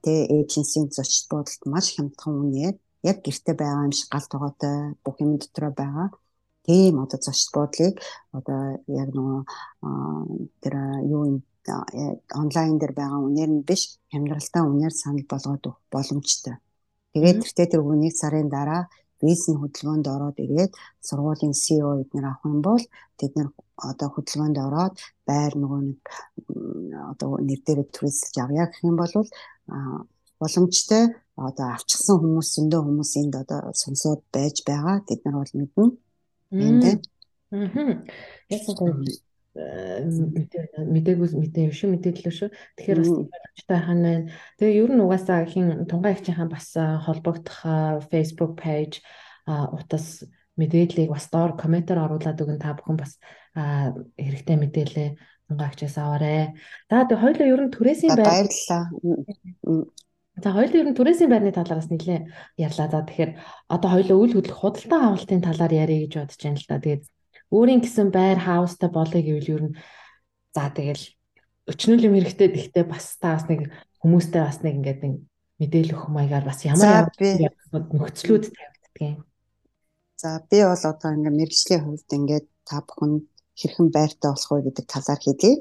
[0.03, 2.75] тэ эйженсийн зочд буудалд маш хямдхан үнээр
[3.09, 6.07] яг гэрте байгаа юм шиг гал тогоотой бүх юм дотроо байгаа
[6.65, 7.95] тийм одоо зочд буудлыг
[8.37, 9.41] одоо яг нөгөө
[10.63, 10.73] тэр
[11.13, 11.37] юу юм
[12.41, 13.81] онлайн дээр байгаа үнээр нь биш
[14.15, 16.55] амьдралтаа үнээр санал болгоод өгөх боломжтой.
[17.13, 18.81] Тэгээд тэртээ тэр үнийг сарын дараа
[19.23, 20.71] визний хөдөлгөөнд ороод ирээд
[21.07, 22.83] сургуулийн CEO эднэр авах юм бол
[23.19, 23.49] тэд нар
[23.89, 24.95] одоо хөдөлгөөнд ороод
[25.29, 25.99] байр нөгөө нэг
[27.11, 29.13] одоо нэр дээр түрээсэлж авъя гэх юм бол
[30.41, 31.03] боломжтой
[31.47, 35.85] одоо авчихсан хүмүүс зөндөө хүмүүс энд одоо сонсоод байж байгаа тэд нар бол мэднэ.
[36.53, 37.03] Энд.
[38.49, 38.93] Яасан гоё
[39.93, 42.49] мэдээгүй мэдээ юм шүү мэдээлэл шүү.
[42.73, 44.31] Тэгэхээр бас боломжтой хань байна.
[44.57, 47.61] Тэгээ ер нь угаасаа хин тунгаа ихчийнхаа бас холбогдох
[48.09, 49.05] Facebook page
[49.45, 50.25] утас
[50.57, 53.21] мэдээллийг бас доор комментээр оруулаад өгөн та бүхэн бас
[53.53, 55.09] хэрэгтэй мэдээлээ
[55.49, 56.57] тунгаагчаас аваарэ.
[56.89, 58.83] За тэгээ хоёлоо ер нь түрээсийн байр баярлалаа.
[60.41, 62.25] За хоёул ер нь түрээсийн байрны талаараас нэлээ
[62.57, 62.89] ярьлаа.
[62.89, 63.31] За тэгэхээр
[63.69, 66.81] одоо хоёул үйл хөдлөх худалдан авалтын талаар ярих гэж бодож байна л да.
[66.81, 67.03] Тэгээд
[67.53, 69.73] өөрийн гэсэн байр хаустай болъё гэвэл ер нь
[70.57, 71.05] за тэгэл
[71.69, 73.69] өчнөл юм хэрэгтэй гэхдээ бас та бас нэг
[74.01, 75.13] хүмүүстэй бас нэг ингээд нэг
[75.61, 79.21] мэдээлэл өгөх маягаар бас ямар нөхцлүүд тавигддаг юм.
[80.17, 83.13] За би бол одоо ингээд мэрэгжлийн хувьд ингээд та бүхэн
[83.53, 85.53] хэрхэн байртай болох вэ гэдэг талаар хэлье.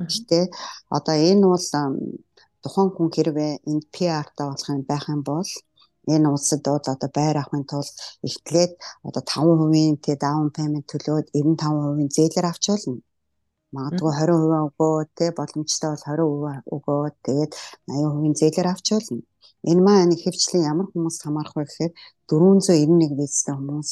[0.00, 0.40] Гэтэ
[0.88, 1.66] одоо энэ бол
[2.66, 5.50] тухайн хүн хэрвээ энд PR-тай болох юм байх юм бол
[6.14, 7.94] энэ улсад одоо байр авахын тулд
[8.26, 8.72] эхлээд
[9.06, 12.98] одоо 5% тэ даун пеймент төлөөд 95% зээлэр авч болно.
[13.74, 17.52] Магадгүй 20% өгөө тэ боломжтой бол 20% өгөө тэгээд
[17.90, 19.22] 80% зээлэр авч болно.
[19.70, 21.92] Энэ маань хэвчлэн ямар хүмүүс хамаарах вэ гэхээр
[22.30, 23.90] 491 визтэй хүмүүс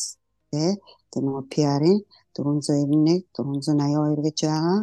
[0.51, 0.79] тэ
[1.11, 2.01] тэр нөгөө PR-ийн
[2.35, 4.81] 491 482 гэж байгаа.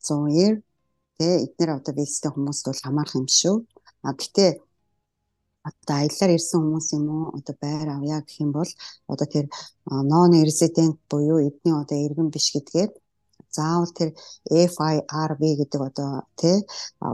[0.00, 0.71] 190
[1.22, 3.56] тэ эдгээр одоо визтэй хүмүүст бол хамаарах юм шүү.
[4.02, 4.50] А гэтээ
[5.68, 8.70] одоо аяллаар ирсэн хүмүүс юм уу одоо байр авъя гэх юм бол
[9.12, 9.46] одоо тэр
[10.10, 12.90] non resident буюу эдний одоо иргэн биш гэдгээр
[13.56, 14.10] заавал тэр
[14.74, 16.58] FIRB гэдэг одоо тий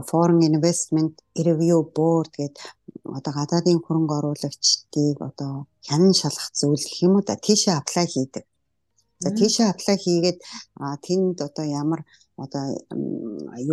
[0.09, 1.13] Foreign Investment
[1.47, 2.65] Review Board гэдэг
[3.17, 5.51] одоо гадаадын хөрөнгө оруулагчдыг одоо
[5.87, 8.43] хянан шалгах зүйл гэх юм уу да тийшээ аплай хийдэг.
[9.19, 10.39] За тийшээ аплай хийгээд
[11.05, 12.01] тэнд одоо ямар
[12.43, 12.65] одоо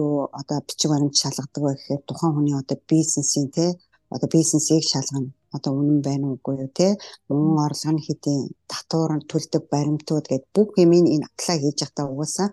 [0.00, 3.70] юу одоо бичиг баримт шалгадаг вэ гэхээр тухайн хүний одоо бизнесийн тий
[4.14, 5.30] одоо бизнесийг шалгана.
[5.56, 6.88] Одоо үнэн байна уугүй юу те
[7.28, 12.48] мөн орлого нь хэдийн татвар төлдөг баримтууд гэд бүх юм энэ аплай хийж байхдаа угаасаа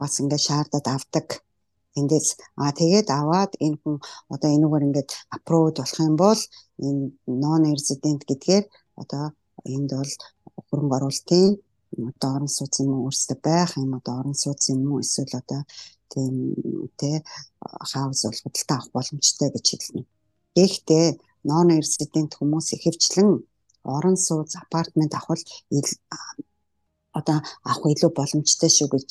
[0.00, 1.28] бас ингээд шаардаад авдаг.
[1.98, 2.28] Эндээс
[2.62, 3.96] аа тэгээд аваад энэ хүн
[4.34, 6.40] одоо энүүгээр ингээд аппрув болох юм бол
[6.86, 7.02] энэ
[7.42, 8.64] non resident гэдгээр
[9.02, 9.24] одоо
[9.74, 10.12] энд бол
[10.68, 11.48] хөрөнгө оруулалтын
[11.96, 15.62] одоо орон сууц юм уу өөрсдөө байх юм одоо орон сууц юм уу эсвэл одоо
[16.12, 16.34] тийм
[17.00, 17.22] тэ
[17.90, 20.02] хаус бол худалдаа авах боломжтой гэж хэлнэ.
[20.56, 21.06] Гэхдээ
[21.48, 23.30] non resident хүмүүс ихэвчлэн
[23.94, 25.42] орон сууц апартмент авах
[27.18, 27.38] одоо
[27.70, 29.10] авах илүү боломжтой шүү гэж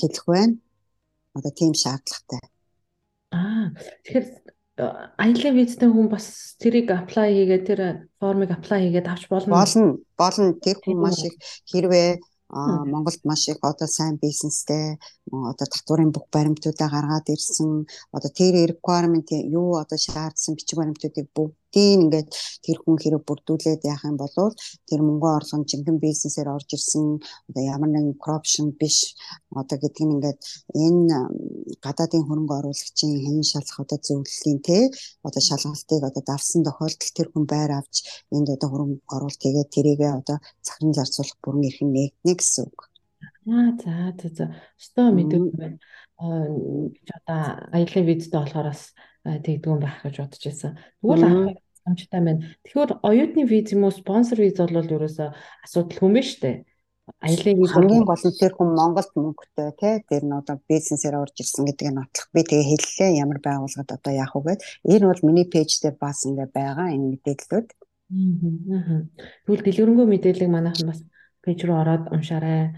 [0.00, 0.54] хэлэх байна.
[1.36, 2.42] Одоо тийм шаардлагатай.
[3.34, 3.66] Аа
[4.04, 7.80] тэгэхээр аялал визтэй хүн бас тэрийг аплай хийгээд тэр
[8.20, 9.56] формыг аплай хийгээд авч болно.
[9.56, 9.96] Болно.
[10.20, 10.52] Болно.
[10.60, 11.34] Тэр хүн маш их
[11.70, 12.20] хэрвээ
[12.92, 15.00] Монголд маш их одоо сайн бизнестэй
[15.32, 21.26] одоо татварын бүх баримтуудаа гаргаад ирсэн одоо тэр requirement юу одоо шаардсан бичиг баримтуудыг
[21.76, 22.28] бүгдийг ингээд
[22.64, 24.32] тэр хүн хэрэг бүрдүүлээд яах юм бол
[24.88, 27.20] тэр мөнгө орлого жинхэнэ бизнесээр орж ирсэн
[27.52, 29.12] одоо ямар нэгэн corruption биш
[29.52, 30.40] одоо гэдэг нь ингээд
[30.72, 31.16] энэ
[31.84, 34.88] гадаадын хөрөнгө оруулагчийн хэн шалах одоо зөвлөлийн те
[35.20, 37.94] одоо шалгалтыг одоо давсан тохиолдолд тэр хүн байр авч
[38.32, 42.78] энд одоо хөрөнгө оруулалт хийгээд тэрийгээ одоо захиран зарцуулах бүрэн эрх нь нэгнэ гэсэн үг.
[43.52, 44.44] Аа за за за.
[44.80, 45.78] Өстой мэдээгүй байна.
[46.24, 46.48] Аа
[47.16, 47.40] одоо
[47.76, 48.82] аялын визтэй болохоор бас
[49.26, 50.72] тэгдгүүн байх гэж бодож байсан.
[51.02, 52.42] Тэгвэл амжтай байна.
[52.66, 55.28] Тэгэхээр оюутны виз юм уу спонсор виз бол ерөөсөө
[55.64, 56.50] асуудал хүмээ штэ.
[57.22, 61.38] Аялын виз хамгийн гол нь тэр хүн Монголд мөнгөтэй тий тэр нь одоо бизнесээр орж
[61.38, 62.26] ирсэн гэдэг нь нотлох.
[62.34, 64.60] Би тэгээ хэллээ ямар байгууллагад одоо яах вэ гэд.
[64.90, 67.68] Энэ бол миний пэйж дээр бас ингээ байгаа энэ мэдээллүүд.
[68.10, 69.06] Аа.
[69.46, 71.00] Тэгвэл дэлгэрэнгүй мэдээллийг манайхан бас
[71.46, 72.74] пэйж рүү ороод уншаарай.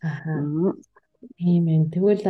[0.00, 0.72] Аа.
[1.36, 1.92] Тийм ээ.
[1.92, 2.24] Тэгвэл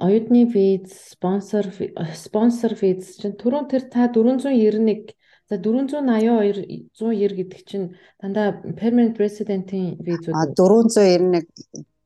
[0.00, 1.68] оюутны виз, спонсор
[2.16, 5.14] спонсор виз чинь түрүүн тэр та 491
[5.50, 7.86] за 482 190 гэдэг чинь
[8.22, 10.34] дандаа permanent resident-ийн визүүд.
[10.34, 11.44] А 491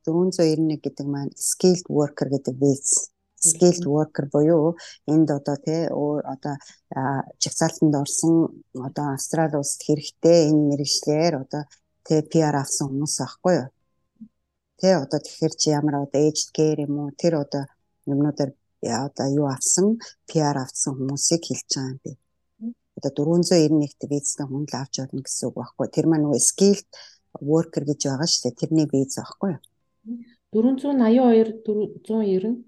[0.04, 4.76] 491 гэдэг маань skilled worker гэдэг виз skilled worker буюу
[5.06, 5.84] энд одоо тий
[6.32, 6.56] одоо
[7.42, 11.62] жигсаалтанд орсон одоо Австрали улсад хэрэгтэй энэ мэрэгчлэр одоо
[12.06, 13.68] тий PR авсан хүмүүс аахгүй юу.
[14.80, 17.64] Тэ одоо тэгэхээр чи ямар одоо aged care юм уу тэр одоо
[18.12, 18.50] юмнуудаар
[19.06, 22.12] одоо юу авсан PR авсан хүмүүсийг хэлж байгаа юм би.
[22.96, 25.86] Одоо 491-т визтэй хүн л авч болно гэсэн үг байхгүй.
[25.88, 26.88] Тэр маань нөгөө skilled
[27.40, 28.60] worker гэж байгаа шүү дээ.
[28.60, 29.62] Тэрний виз байхгүй юу?
[30.52, 31.64] 482
[32.06, 32.62] 490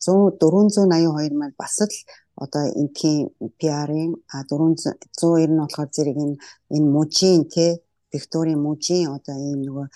[0.00, 1.94] 482 маань бас л
[2.40, 3.28] одоо энтхийн
[3.60, 4.16] PR-ийн
[4.48, 6.36] 400 190 нь болохоор зэрэг энэ
[6.74, 7.72] энэ мужийн тий
[8.12, 9.86] Викторийн мужийн одоо ийм нөгөө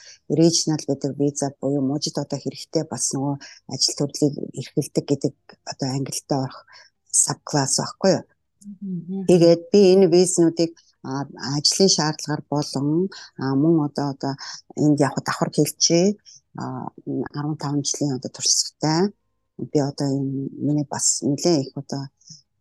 [0.41, 3.35] regional гэдэг виза буюу мужид одоо хэрэгтэй бас нөгөө
[3.75, 5.35] ажил төрлийг эрхэлдэг гэдэг
[5.73, 6.63] одоо англитай орох
[7.49, 8.25] класс баггүй юу.
[9.29, 10.73] Тэгээд би энэ визнүүдийг
[11.05, 12.87] ажлын шаардлагаар болон
[13.63, 14.33] мөн одоо одоо
[14.85, 16.07] энд яг давхар хэлчээ
[16.57, 19.13] 15 жилийн одоо туршлагатай
[19.73, 22.03] би одоо энэ миний бас нэлээ их одоо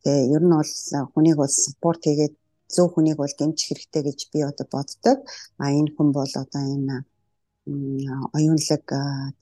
[0.04, 0.72] тэгээ ер нь бол
[1.13, 2.36] хүнийг бол спорт хийгээд
[2.76, 5.18] зөв хүнийг бол дэмжих хэрэгтэй гэж би одоо боддог.
[5.62, 6.96] А энэ хүн бол одоо энэ
[8.38, 8.84] оюунлаг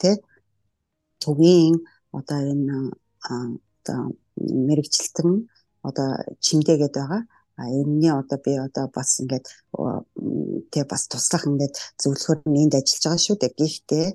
[0.02, 0.16] тий
[1.24, 1.76] төвийн
[2.18, 2.76] одоо энэ
[3.30, 4.00] одоо
[4.68, 5.32] мэрэгчлэлтэн
[5.88, 6.10] одоо
[6.46, 7.24] чимдээгээд байгаа.
[7.60, 9.46] А энэний одоо би одоо бас ингээд
[10.74, 13.54] тэг бас туслах ингээд зөвлөхөр нэнд ажиллаж байгаа шүү дээ.
[13.60, 14.08] Гэхдээ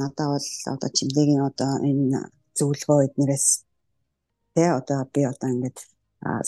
[0.00, 2.18] надад бол одоо чимдээгийн одоо энэ
[2.58, 3.46] зөвлөгөө эднэрээс
[4.54, 5.78] тэг одоо би одоо ингээд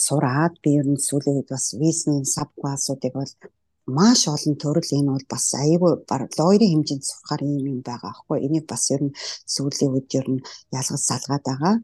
[0.06, 3.32] сураад би ер нь сүүлийн үед бас визний сабклассуудыг бол
[3.98, 5.92] маш олон төрөл энэ бол бас аюулгүй
[6.40, 8.38] лойрын хэмжээнд сурахаар юм юм байгаа аахгүй.
[8.46, 9.16] Энийг бас ер нь
[9.54, 10.44] сүүлийн үед ер нь
[10.78, 11.74] ялгаж салгаад байгаа.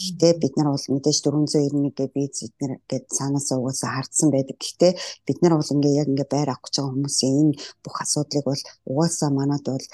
[0.00, 4.56] Гэхдээ бид нар бол мэдээж 491 гэ биз эднэр гээд цаанаасаа угаасаа хардсан байдаг.
[4.60, 4.92] Гэхдээ
[5.26, 8.62] бид нар бол ингээ яг ингээ байр авах гэж байгаа хүмүүсийн энэ бүх асуудлыг бол
[8.90, 9.86] угаасаа манад бол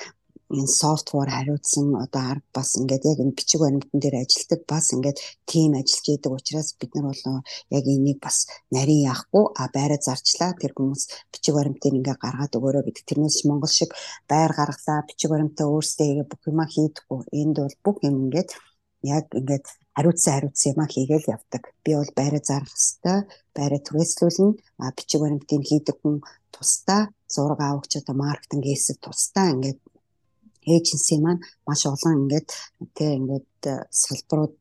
[0.56, 5.18] энэ софтвер хариуцсан одоо арга бас ингээд яг энэ бичиг баримтан дээр ажилтдаг бас ингээд
[5.50, 7.22] тим ажиллаж идэг учраас бид нар бол
[7.76, 8.36] яг энийг бас
[8.74, 13.72] нарийн яахгүй а байраа зарчлаа тэр хүмүүс бичиг баримтыг ингээд гаргаад өгөөрэй гэдэг тэрнээс Монгол
[13.78, 13.90] шиг
[14.30, 18.50] байр гаргалаа бичиг баримтаа өөрсдөө хийгээ бүх юма хийдэггүй энд бол бүх юм ингээд
[19.16, 21.62] яг ингээд хариуцсан хариуцсан юмаа хийгээл явдаг.
[21.84, 23.22] Би бол байраа зарах хэвээр
[23.56, 24.50] байраа түрээслүүлнэ.
[24.82, 26.16] А бичиг баримтыг хийдэг хүн
[26.54, 27.02] тусдаа
[27.34, 29.78] зураг авахч одоо маркетинг хийсэг тусдаа ингээд
[30.74, 32.48] эйженси маань маш олон ингээд
[32.96, 34.54] тэг ингээд э, салбарууд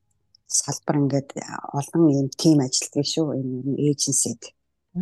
[0.59, 1.43] салбар ингээд э,
[1.79, 4.41] олон юм тим ажилтдаг шүү энэ эйженсид.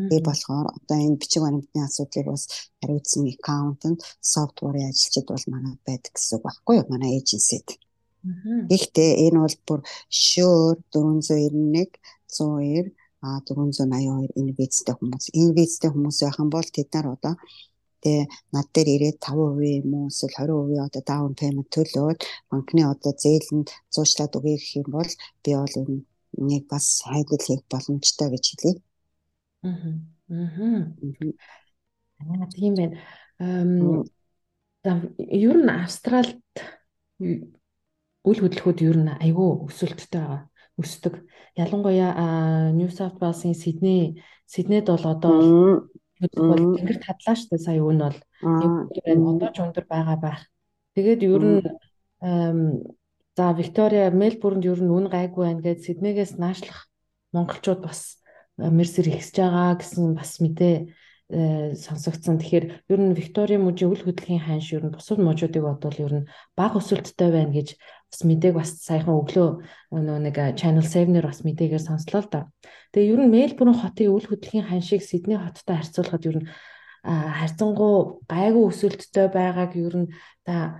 [0.10, 2.44] Би болохоор одоо энэ бичиг баримтны асуудлыг бас
[2.80, 4.00] хариуцсан аккаунтент
[4.32, 7.68] софтверын ажилчид бол манайд байдаг гэсэн үг байхгүй юу манай эйженсид.
[8.72, 11.96] Гэхдээ энэ бол бүр Shure 491
[12.28, 12.92] 102
[13.26, 15.26] а 482 энэ визтэй хүмүүс.
[15.40, 17.34] Энэ визтэй хүмүүс байх юм бол тэд нар одоо
[18.06, 22.20] тэгээ над дээр ирээд 5% юм уу эсвэл 20% одоо down payment төлөөд
[22.54, 26.06] банкны одоо зээлэнд зуучлаад өгье гэх юм бол би бол энэ
[26.38, 28.74] нэг бас хайдал хийх боломжтой гэж хэлье.
[29.66, 29.74] Аа.
[30.30, 30.94] Аа.
[32.54, 32.98] Тийм байна.
[33.40, 34.06] Эм
[35.18, 36.46] ер нь Австралид
[37.20, 40.42] үйл хөдлөхүүд ер нь айгүй өсөлттэй байгаа
[40.78, 41.26] өсдөг.
[41.58, 45.90] Ялангуяа New South Wales-ийн Сидней Сиднейд бол одоо
[46.26, 47.66] хөдлөх бол тэнгэрт хадлаа шүү дээ.
[47.66, 50.42] Сая нь бол одоо ч өндөр байгаа байх.
[50.98, 51.62] Тэгээд ер нь
[53.38, 56.90] за Виктория Мельбурнд ер нь үн гайгүй байна гэж Сиднейгээс наашлах
[57.32, 58.18] монголчууд бас
[58.58, 60.76] мерсер ихсэж байгаа гэсэн бас мэдээ
[61.28, 62.38] Э, сонсогдсон.
[62.38, 66.30] Тэгэхээр ер нь Виктория мужийн үл хөдлөхийн ханш ер нь бусад мужуудыг бодвол ер нь
[66.54, 69.50] бага өсөлттэй байна гэж бас мэдээг бас саяхан өглөө
[69.92, 72.42] нөө нэг Channel 7-нэр бас мэдээгээр сонслоо л да.
[72.94, 76.48] Тэгээ ер нь Мельбурн хотын үл хөдлөхийн ханшийг Сидней хоттой харьцуулахад ер нь
[77.06, 80.10] харьцангуй гайгүй өсөлттэй байгааг ер нь
[80.48, 80.80] та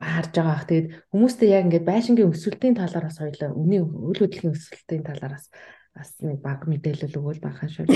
[0.00, 0.66] харж байгаа бах.
[0.66, 5.46] Тэгээд хүмүүстэй яг ингээд байшингийн өсөлтийн талаар бас хоёлаа үний үйл хөдлөлийн өсөлтийн талаар бас
[5.94, 7.86] бас нэг баг мэдээлэл өгвөл бахан шүү.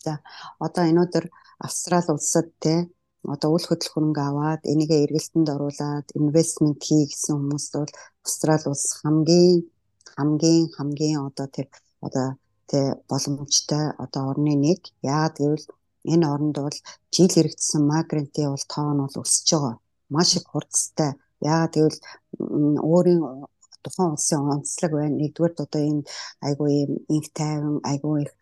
[0.00, 0.24] За
[0.56, 1.24] одоо энэ өдөр
[1.60, 2.88] Австрал улсад те
[3.34, 7.92] одоо үл хөдлөх хөрөнгө аваад энийгээ эргэлтэнд оруулаад инвестмент хий гэсэн хүмүүст бол
[8.24, 9.56] Австрал улс хамгийн
[10.14, 11.66] хамгийн хамгийн одоо тэр
[12.06, 12.26] одоо
[12.70, 12.78] тэ
[13.10, 14.80] боломжтой одоо орны нэг
[15.12, 15.66] яагаад гэвэл
[16.12, 16.78] энэ оронд бол
[17.14, 19.74] жил хэрэгжсэн мигрантын бол тоо нь бол өсөж байгаа.
[20.14, 21.10] Маш их хурцтай.
[21.52, 21.98] Яагаад гэвэл
[22.90, 23.20] өөрийн
[23.82, 25.18] тухайн улсын онцлог байна.
[25.20, 26.02] Нэгдүгээр одоо энэ
[26.46, 28.32] айгүй юм инх тайван айгүй их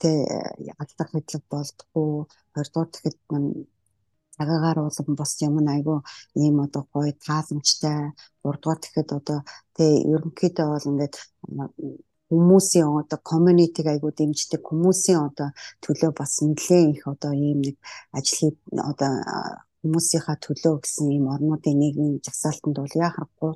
[0.00, 0.18] тий
[0.82, 2.10] алдах мэдлэг болдгоо
[2.54, 3.18] хоёрдугаар тэгэхэд
[4.36, 5.96] цагаагаар улам бос юм айгу
[6.42, 7.98] ийм одоо гоё тааламжтай
[8.42, 9.38] гуравдугаар тэгэхэд одоо
[9.76, 11.14] тий ерөнхийдөө бол ингээд
[12.30, 15.48] хүмүүсийн одоо community-г айгуу дэмждэг хүмүүсийн одоо
[15.84, 17.76] төлөө бас нэлээд их одоо ийм нэг
[18.18, 18.56] ажил
[18.90, 19.12] одоо
[19.82, 23.52] хүмүүсийнхаа төлөө гэсэн ийм орнуудын нийгмийн жагсаалтанд бол яхахгүй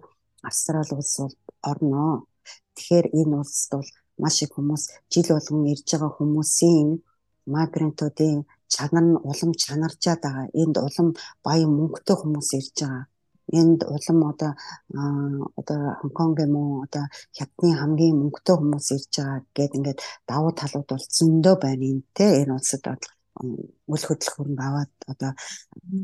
[0.48, 1.34] Австрали улс бол
[1.70, 2.26] орноо.
[2.74, 3.88] Тэгэхээр энэ улсд бол
[4.22, 6.88] маш их хүмүүс жил болгон ирж байгаа хүмүүсийн
[7.54, 8.38] мигрантуудын
[8.74, 10.46] чанар нь улам чанарчаад байгаа.
[10.62, 11.08] Энд улам
[11.44, 13.04] баян мөнгөтэй хүмүүс ирж байгаа.
[13.60, 14.52] Энд улам одоо
[15.60, 17.04] одоо Хонконг юм уу одоо
[17.36, 19.98] хятадны хамгийн мөнгөтэй хүмүүс ирж байгаа гэд ингээд
[20.30, 22.84] давуу талууд бол зөндөө байна энэ те энэ улсад
[23.92, 25.32] үл хөдлөх хөрөнгө аваад одоо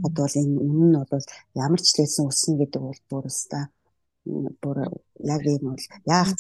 [0.07, 1.27] одоо энэ үнэн нь бол
[1.65, 3.65] ямар ч лээсэн өснө гэдэг бол бүр өстой
[4.25, 4.79] бүр
[5.35, 6.31] яг энэ бол яах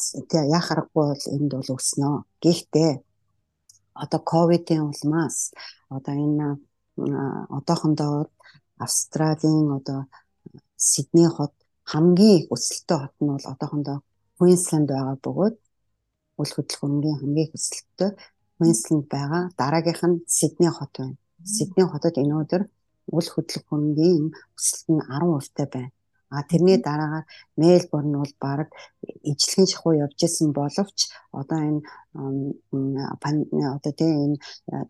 [0.55, 2.11] яах аргагүй бол энд бол өснө.
[2.42, 2.92] Гэхдээ
[4.03, 5.37] одоо ковидын улмаас
[5.97, 6.47] одоо энэ
[7.59, 8.31] одоохондоо
[8.85, 10.01] Австралийн одоо
[10.77, 11.53] Сидней хот
[11.92, 13.99] хамгийн их өсөлттэй хот нь бол одоохондоо
[14.38, 15.57] Queensland байгаа бөгөөд
[16.40, 18.11] үл хөдлөхөмгийн хамгийн хөсөлттэй
[18.57, 19.42] Queensland байгаа.
[19.59, 21.16] Дараагийнх нь Сидней хот байна.
[21.55, 22.62] Сидней хотод энэ өдөр
[23.16, 24.25] үл хөдлөхөмгийн
[24.57, 25.90] өсөлт нь 10% таа байна.
[26.35, 27.27] А тэрний дараагаар
[27.61, 28.68] Мельбурн бол баг
[29.31, 30.99] ижлэхэн шахуу явж исэн боловч
[31.40, 31.81] одоо энэ
[33.77, 34.37] одоо тийм энэ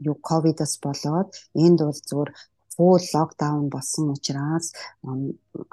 [0.09, 1.29] юу ковидос болоод
[1.65, 2.31] энд бол зүгээр
[2.75, 4.67] full lockdown болсон учраас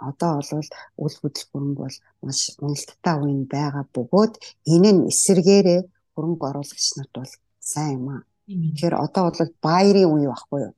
[0.09, 0.69] одоо бол
[1.03, 4.33] үл хөдлөлт бол маш уналттай үе байгаа бөгөөд
[4.73, 5.81] энэ нь эсэргээрээ
[6.13, 7.33] хөрөнгө оруулагч нарт бол
[7.71, 8.21] сайн юм аа.
[8.47, 10.73] Тэгэхээр одоо бол баярын үе байхгүй юу?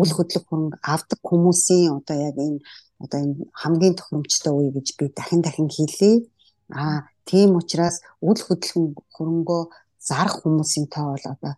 [0.00, 2.60] Үл хөдлөх хөрөнгө авдаг хүмүүсийн одоо яг энэ
[3.02, 6.28] одоо энэ хамгийн тохиромжтой үе гэж би дахин дахин хэлье.
[6.70, 7.96] Аа тийм учраас
[8.28, 9.62] үл хөдлөх хөрөнгөө
[10.08, 11.54] зарах хүмүүсийн тоо бол одоо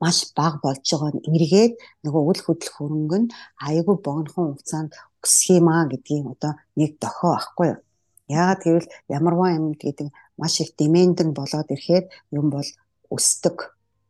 [0.00, 1.72] маш бага болж байгаа нь эргээд
[2.04, 3.32] нөгөө үл хөдлөх хөрөнгө нь
[3.66, 4.90] аягүй богинохон хугацаанд
[5.24, 7.80] өсөх юм аа гэдгийг одоо нэг дохио ахгүй юу.
[8.28, 10.08] Яагаад гэвэл ямарваа юм гэдэг
[10.40, 12.04] маш их демендэн болоод ирэхээр
[12.38, 12.68] юм бол
[13.16, 13.56] өсдөг.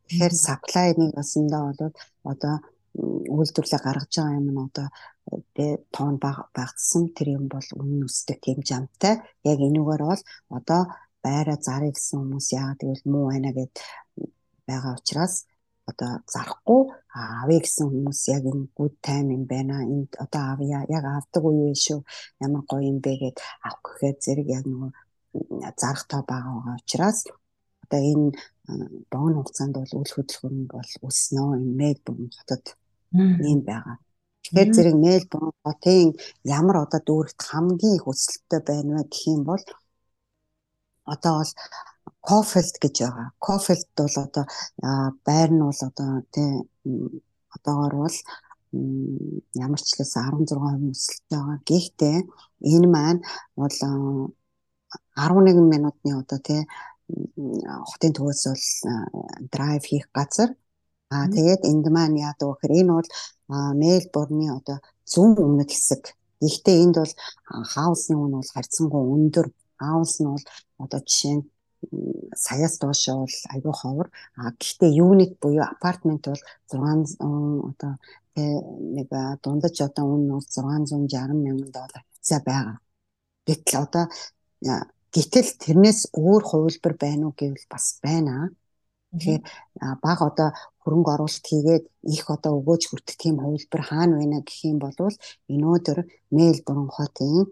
[0.07, 1.93] Тэгэхээр supply нэг басандаа бол
[2.31, 2.55] одоо
[2.95, 4.87] үйлдвэрлэлээ гаргаж байгаа юм нь одоо
[5.95, 6.15] тоон
[6.57, 9.15] багтсан тэр юм бол үнэн өсдөг тийм жамтай.
[9.51, 10.21] Яг энүүгээр бол
[10.57, 10.81] одоо
[11.25, 13.73] байраа зарыг гэсэн хүмүүс яагаад гэвэл муу байна гэд
[14.69, 15.33] байгаа учраас
[15.89, 16.81] одоо зарахгүй
[17.15, 19.75] авъя гэсэн хүмүүс яг энэ good time юм байна.
[19.93, 20.79] Энд одоо авъя.
[20.95, 21.99] Яг авдаг үе шүү.
[22.45, 24.91] Ямар гоё юм бэ гэд авах гэхээр зэрэг яг нөгөө
[25.81, 27.19] зарах тоо байгаа учраас
[27.87, 28.31] одоо энэ
[29.11, 31.55] богино хугацаанд бол үл хөдлөх бол өснө.
[31.55, 32.65] Энэ Мельбурн хотод
[33.15, 33.97] ийм байгаа.
[34.43, 39.63] Тэгэхээр зэрэг Мельбурн хотын ямар одоо дүүрэгт хамгийн их өсөлттэй байна вэ гэх юм бол
[41.13, 41.53] одоо бол
[42.27, 43.27] Кофелд гэж байгаа.
[43.39, 44.45] Кофелд бол одоо
[45.27, 46.51] байр нь бол одоо тий
[47.55, 48.17] одоогор бол
[49.63, 51.59] ямар ч лээс 16% өсөлттэй байгаа.
[51.67, 52.17] Гэхдээ
[52.71, 53.21] энэ маань
[53.55, 53.75] бол
[55.15, 56.61] 11 минутны одоо тий
[57.89, 58.65] хотын төвөөс бол
[59.53, 60.49] драйв хийх газар.
[61.09, 63.09] Аа тэгээд энд маань яадаг вэ гэхээр энэ бол
[63.81, 66.03] Мельбурны одоо зүүн өмнөд хэсэг.
[66.43, 67.13] Гэхдээ энд бол
[67.73, 69.47] хаусны үн бол харьцангуй өндөр.
[69.79, 70.45] Хаус нь бол
[70.83, 71.47] одоо жишээ нь
[72.35, 74.07] саяас доош бол айгүй ховор.
[74.35, 77.15] А гэхдээ юунит буюу апартмент бол 600
[77.71, 77.93] одоо
[78.35, 79.09] нэг
[79.43, 81.07] дундаж одоо үн нь бол 660
[81.45, 82.77] мянган доллар хэвцээ байгаа.
[83.47, 84.05] Гэтэл одоо
[85.17, 88.53] Гэтэл тэрнээс өөр хувилбар байна уу гэвэл бас байна.
[89.17, 89.41] Тэгэхээр
[90.05, 90.49] баг одоо
[90.85, 94.93] хөрөнгө оруулалт хийгээд их одоо өгөөж хүртэх тийм хувилбар хаана байна гэх юм бол
[95.53, 95.97] өнөөдөр
[96.37, 97.49] Мельбурн хотын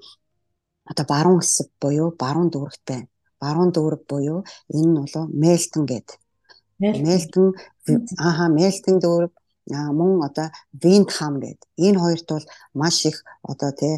[0.86, 3.10] одоо баруун хэсэг буюу баруун дүүрэгт байна.
[3.42, 6.18] Баруун дүүрэг буюу энэ нь болоо Мельтон гэдэг.
[7.06, 7.48] Мельтон
[8.22, 9.34] ааха Мельтон дүүрэг
[9.98, 10.48] мөн одоо
[10.84, 11.66] Виндхам гэдэг.
[11.82, 12.46] Энэ хоёрт бол
[12.78, 13.96] маш их одоо тий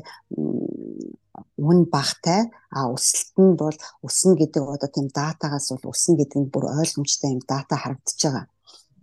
[1.69, 2.41] үн багтай
[2.77, 7.29] а өсөлт нь бол өснө гэдэг одоо тийм датагаас бол өснө гэдэг нь бүр ойлгомжтой
[7.35, 8.45] юм дата харагдаж байгаа.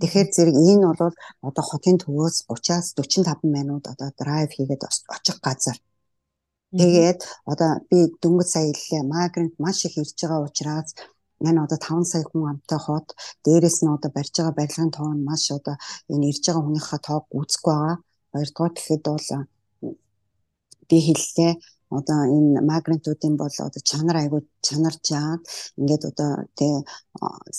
[0.01, 1.15] Тэгэхээр зэрэг энэ бол
[1.49, 4.83] одоо хотын төвөөс 30-аас 45 минут одоо драйв хийгээд
[5.15, 5.79] очих газар.
[6.79, 7.21] Тэгээд
[7.53, 10.91] одоо би дөнгөж сая хэллээ магрант маш их ирж байгаа учраас
[11.47, 13.07] энэ одоо 5 сая хүн амтай хот
[13.45, 15.77] дээрэс нь одоо барьж байгаа барилгын тоо нь маш одоо
[16.13, 17.97] энэ ирж байгаа хүнийхээ тоог үүсэхгүй байгаа.
[18.33, 19.27] Хоёрдугаар гэхэд бол
[20.89, 21.53] би хэллээ
[21.99, 25.43] одоо энэ магнитуудын бол одоо чанар айгуу чанарч яад
[25.81, 26.73] ингээд одоо тий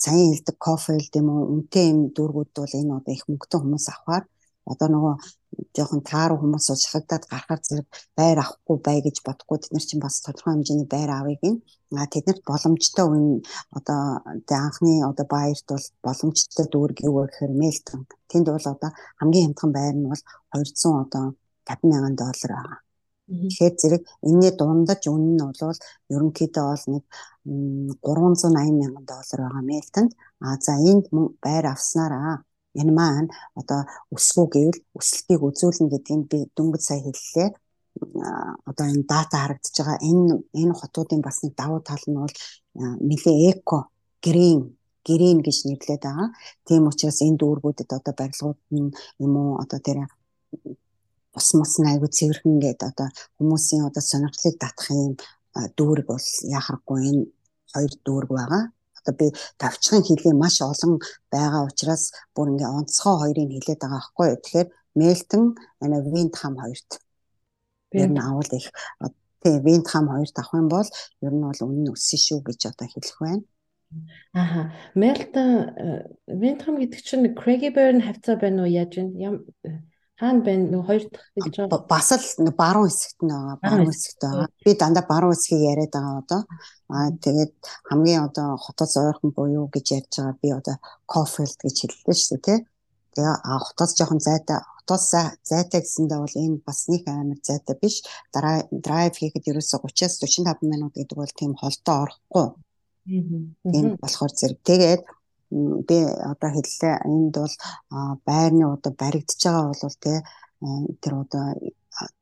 [0.03, 3.87] сайн хэлдэг кофе гэдэг юм уу үнэтэй юм дүүргүүд бол энэ одоо их мөнгөтэй хүмүүс
[3.89, 4.25] авахаар
[4.71, 5.15] одоо нөгөө
[5.77, 10.03] жоохон тааруу хүмүүс бол шахагдаад гарахаар зэрэг байр авахгүй бай гэж бодохгүй тэд нар чинь
[10.05, 11.55] бас тодорхой хэмжээний байр авъя гин.
[11.95, 13.25] А тэднэрт боломжтой үн
[13.77, 13.99] одоо
[14.65, 18.01] анхны одоо баярт бол боломжтой дүүрэг юу гэхээр Мельтон.
[18.31, 21.25] Тэнд бол одоо хамгийн хямдхан байр нь бол 200 одоо
[21.69, 22.84] 50 мянган доллар байгаа.
[23.25, 25.79] Тэгэхээр зэрэг энэний дундаж үнэ нь бол
[26.13, 27.03] ерөнхийдөө бол нэг
[27.45, 30.11] 380 мянган доллар байгаа Мельтонд.
[30.45, 31.05] А за энд
[31.45, 32.45] байр авснараа
[32.79, 33.81] энэ маань одоо
[34.15, 37.49] өсвөө гэвэл өсөлтийг үзүүлнэ гэдгийг би дөнгөж сая хэллээ.
[38.69, 42.35] Одоо энэ дата харагдаж байгаа энэ энэ хотуудын бас нэг давуу тал нь бол
[43.09, 43.79] нэлээ эко
[44.25, 44.59] грин
[45.07, 46.29] грин гэж нэрлэдэг байгаа.
[46.65, 48.89] Тийм учраас энэ дүүргүүдэд одоо барилгууд нь
[49.25, 49.97] юм уу одоо тэр
[51.37, 55.13] ус мус нь айгүй цэвэрхэн гэдэг одоо хүмүүсийн одоо сонирхлыг татах юм
[55.77, 57.23] дүүрэг бол яхахгүй энэ
[57.73, 58.63] хоёр дүүрэг байгаа.
[58.99, 59.27] Одоо би
[59.61, 60.93] тавчхан хэлээ маш олон
[61.33, 62.03] байгаа учраас
[62.35, 64.29] бүр ингээ онцгой хоёрыг хэлээд байгаа байхгүй.
[64.43, 65.43] Тэгэхээр Мельтон
[65.83, 66.89] ана Виндхам хоёрт
[67.91, 68.67] ер нь авал их
[69.43, 70.89] тий Виндхам хоёрт авах юм бол
[71.25, 73.43] ер нь бол үнэн өссөн шүү гэж одоо хэлэх байна.
[74.33, 74.61] Аха.
[74.95, 75.49] Мельтон
[76.27, 79.05] Виндхам гэдэг чинь Craigieburn хавцаа байна уу яаж вэ?
[80.15, 80.71] Хаана байна?
[80.71, 81.87] Нэг хоёр дахь хэлж байгаа.
[81.91, 83.57] Бас л баруун хэсэгт нь байгаа.
[83.59, 84.47] Баруун хэсэгт байгаа.
[84.63, 86.41] Би дандаа баруун хэсгийг яриад байгаа одоо.
[86.87, 87.53] Аа тэгээд
[87.89, 90.75] хамгийн одоо хотоос ойрхон буюу гэж ярьж байгаа би одоо
[91.11, 92.59] Cofield гэж хэллээ шүү дээ тий.
[93.11, 95.03] Тэгээ а хотоос жоохон зайтай хотоос
[95.43, 97.99] зайтай гэсэндээ бол энэ бас нэг амар зайтай биш.
[98.31, 102.47] Дараа драйв хийхэд ерөөсө 30-аас 45 минут гэдэг бол тийм холтоо орохгүй.
[103.05, 105.01] Тийм болохоор зэрэг тэгээд
[105.87, 105.97] би
[106.31, 107.55] одоо хэллээ энд бол
[108.27, 110.19] байрны одоо баригдаж байгаа бол тий
[111.01, 111.45] тэр одоо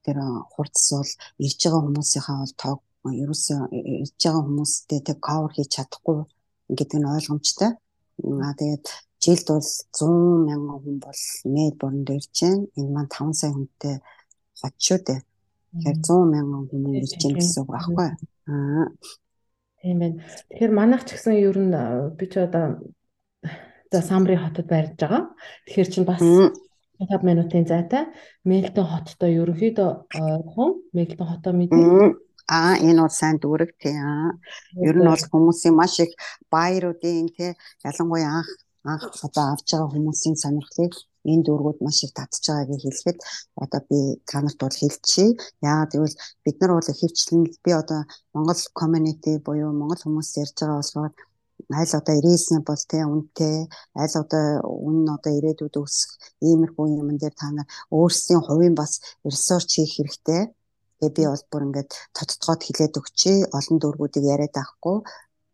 [0.04, 0.18] тэр
[0.54, 1.12] хурц бол
[1.46, 2.82] ирж байгаа хүмүүсийнхаа бол тоог
[3.24, 3.60] ерөөсөө
[4.04, 6.20] ирж байгаа хүмүүстэй тэг кавер хийж чадахгүй
[6.78, 7.72] гэдэг нь ойлгомжтой.
[8.44, 8.86] Аа тэгээд
[9.24, 11.22] жилд бол 100 мянган хүн бол
[11.56, 12.68] Мельбурнд ирж байна.
[12.80, 13.96] Энэ маань 5 сая хүнтэй
[14.60, 15.20] хот шүү дээ.
[15.72, 18.10] Тэгэхээр 100 мянган хүн ирж байна гэсэн үг байхгүй.
[18.52, 18.86] Аа.
[19.82, 20.16] Тийм байна.
[20.48, 21.76] Тэгэхээр манайх ч гэсэн ер нь
[22.18, 22.66] би ч одоо
[23.94, 25.22] за Самри хотод барьж байгаа.
[25.66, 28.04] Тэгэхээр чинь бас 5 минутын зайтай
[28.44, 32.18] Мельтон хоттой ерөнхийдөө ойрхон Мельтон хотоо мэдээ.
[32.48, 33.98] Аа энэ бол сайн дүүрэг тий.
[34.88, 36.12] Ер нь бол хүмүүсийн маш их
[36.54, 37.52] баяруудын тий
[37.88, 38.52] ялангуяа анх
[38.92, 40.94] анх одоо авч байгаа хүмүүсийн сонирхлыг
[41.32, 43.20] энэ дүүргүүд маш их татж байгааг хэлэхэд
[43.64, 45.38] одоо би танарт бол хэлчихье.
[45.64, 48.00] Яагаад гэвэл бид нар бол хөвчлэн би одоо
[48.34, 51.14] Монгол community буюу монгол хүмүүс ярьж байгаа болохоор
[51.82, 53.56] аль одоо ирээсэн бол тэ үнтэй
[54.04, 54.46] аль одоо
[54.88, 56.12] үн одоо ирээдүйд өсөх
[56.48, 58.92] иймэрхүү юм дээр та нар өөрсдийн хувийн бас
[59.26, 60.42] ресерч хийх хэрэгтэй.
[61.00, 63.38] Тэгээ би бол бүр ингээд тодтогоод хилээд өгчээ.
[63.58, 64.98] Олон дүүргүүдийг яриад авахгүй.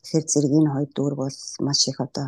[0.01, 2.27] Тэгэхээр зэрэг энэ хоёр дүүрг бол маш их одоо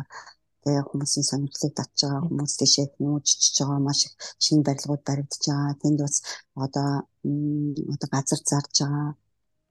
[0.62, 4.14] тэгээ хүмүүсийн сонирхлыг татж байгаа хүмүүс тийшээ нүүжж байгаа маш их
[4.44, 5.80] шинэ барилгууд баригдаж байгаа.
[5.82, 6.16] Тэнд бас
[6.64, 6.88] одоо
[7.94, 9.06] одоо газар зарж байгаа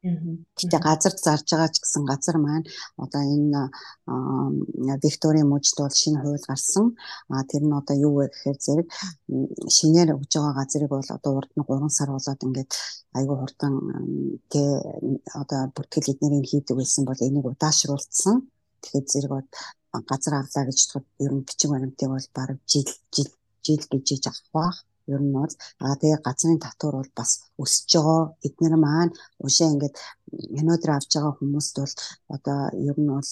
[0.01, 2.65] Гэтэ газар зарж байгаа ч гэсэн газар маань
[3.03, 3.61] одоо энэ
[5.03, 6.85] Викторийн мужид бол шинэ хууль гарсан.
[7.29, 8.87] А тэр нь одоо юу вэ гэхээр зэрэг
[9.77, 12.69] шинээр өгж байгаа газрыг бол одоо урд нь 3 сар болоод ингээд
[13.17, 13.73] айгүй хурдан
[14.51, 14.61] тэ
[15.41, 18.35] одоо бүртгэл эднэрийг хийдэг байсан бол энийг удаашруулсан.
[18.81, 19.31] Тэгэхээр зэрэг
[20.09, 23.29] газар авлаа гэж бодоход ер нь бичиг баримтыг бол баг жил жил
[23.65, 24.77] жил гэж авах бах
[25.07, 27.31] ер нь бол аа тэгээ газрын татвар бол бас
[27.63, 28.21] өсөж байгаа.
[28.47, 29.95] Эднэр маань уушаа ингээд
[30.59, 31.93] өнөөдөр авч байгаа хүмүүст бол
[32.35, 33.29] одоо ер нь бол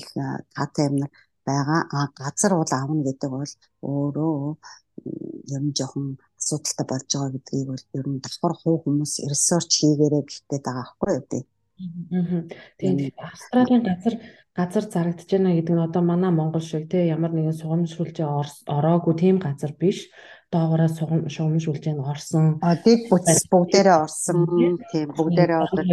[0.00, 0.08] их
[0.54, 0.96] таатай юм
[1.46, 1.80] байгаа.
[1.96, 3.52] А газар бол авна гэдэг бол
[3.82, 4.36] өөрөө
[5.54, 6.06] ер нь жоохон
[6.40, 11.12] асуудалтай болж байгаа гэдгийг бол ер нь давхар хуу хүмүүс ресерч хийгээрэй гэхдээ байгаа байхгүй
[11.16, 11.44] юу тий.
[12.78, 14.14] Тийм Австралийн газар
[14.54, 18.18] газар зарагдаж байна гэдэг нь одоо манай Монгол шиг тий ямар нэгэн сугамшруулж
[18.76, 19.98] ороогүй тийм газар биш
[20.54, 20.90] доогоороо
[21.34, 22.46] шугамшуулж байна орсон.
[22.66, 24.38] А дэг бүтц бүгдээрээ орсон.
[24.90, 25.84] Тийм бүгдээрээ одоо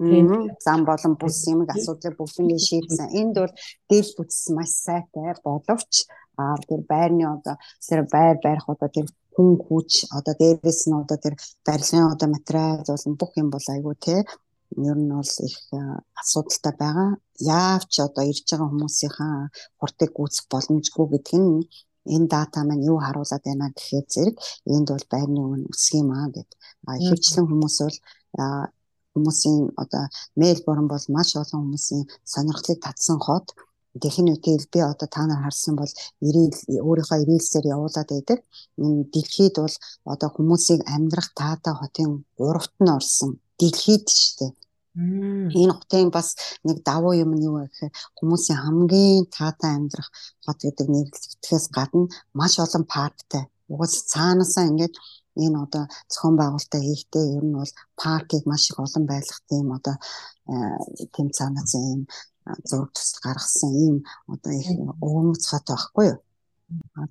[0.00, 0.28] тийм
[0.66, 3.14] зам болон бус юм асуудлыг бүгднийг шийдсэн.
[3.20, 3.54] Энд бол
[3.90, 5.92] дэг бүтц маш сайтай боловч
[6.40, 7.54] а тэр байрны одоо
[7.88, 11.34] тэр байр барих одоо тэр хүн хүч одоо дээрээс нь одоо тэр
[11.66, 14.16] барилгын одоо материал болон бүх юм бол айгүй те
[14.88, 15.58] ер нь бол их
[16.20, 17.10] асуудалтай байгаа.
[17.38, 19.36] Яавч одоо ирж байгаа хүмүүсийнхаа
[19.78, 21.60] хурдыг гүйцэх боломжгүй гэдэг нь
[22.14, 24.36] энэ дата маань юу харуулад байна гэхээр зэрэг
[24.74, 26.50] энд бол байрны үн өсөх юм аа гэд.
[27.04, 27.98] Ихэвчлэн хүмүүс бол
[29.14, 30.04] хүмүүсийн одоо
[30.40, 33.46] Мельбурн бол маш олон хүмүүсийн сонирхлыг татсан хот.
[34.04, 35.92] Definitive би одоо та нар харсан бол
[36.26, 38.38] ирээл өөрийнхөө ирээлсээр явуулаад байдаг.
[38.84, 39.76] Энэ дэлхийд бол
[40.12, 43.30] одоо хүмүүсийг амьдрах таатай хотын 3-т нь орсон.
[43.58, 44.52] Дэлхийд шүү дээ.
[44.96, 46.28] Энэ хотын бас
[46.66, 50.08] нэг давуу юм нь юу вэ гэхээр хүмүүсийн хамгийн таатай амьдрах
[50.44, 53.44] хот гэдэг нэрлэгдэхээс гадна маш олон парктай.
[53.72, 54.94] Угаас цаанаасаа ингээд
[55.44, 59.96] энэ одоо зохион байгуулалтаа хийхдээ ер нь бол паркийг маш их олон байлгах тийм одоо
[61.14, 62.00] тийм цаанаас ийм
[62.68, 63.96] зураг төсөл гаргасан ийм
[64.32, 64.68] одоо их
[65.06, 66.18] өвмөц хот байхгүй юу?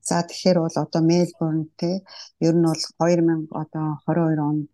[0.07, 1.91] За тэгэхээр бол одоо Мельбурн те
[2.47, 4.67] ер нь бол 2000 одоо 22 онд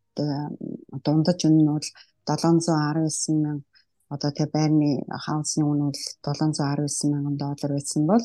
[1.06, 1.88] дундаж үн нь бол
[2.28, 3.64] 719 мянга
[4.10, 4.90] одоо тэг байрны
[5.26, 8.24] хаусны үн бол 719 мянган доллар байсан бол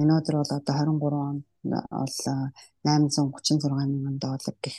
[0.00, 2.14] өнөөдөр бол одоо 23 онд бол
[2.84, 4.78] 836 мянган доллар гэх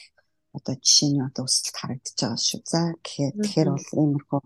[0.58, 2.62] одоо жишээний одоо өсөлт харагдаж байгаа шүү.
[2.72, 4.42] За гэхээр тэгэхээр бол иймэрхүү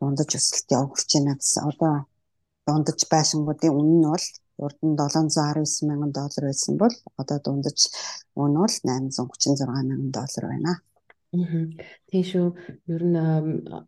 [0.00, 1.94] дундаж өсөлт явагдаж байна гэсэн одоо
[2.66, 4.26] дундаж байшингуудын үнэ нь бол
[4.64, 7.78] урд нь 719 мянган доллар байсан бол одоо дундаж
[8.42, 10.72] үнэ бол 836 мянган доллар байна.
[12.10, 12.46] Тийм шүү.
[12.86, 13.18] Ер нь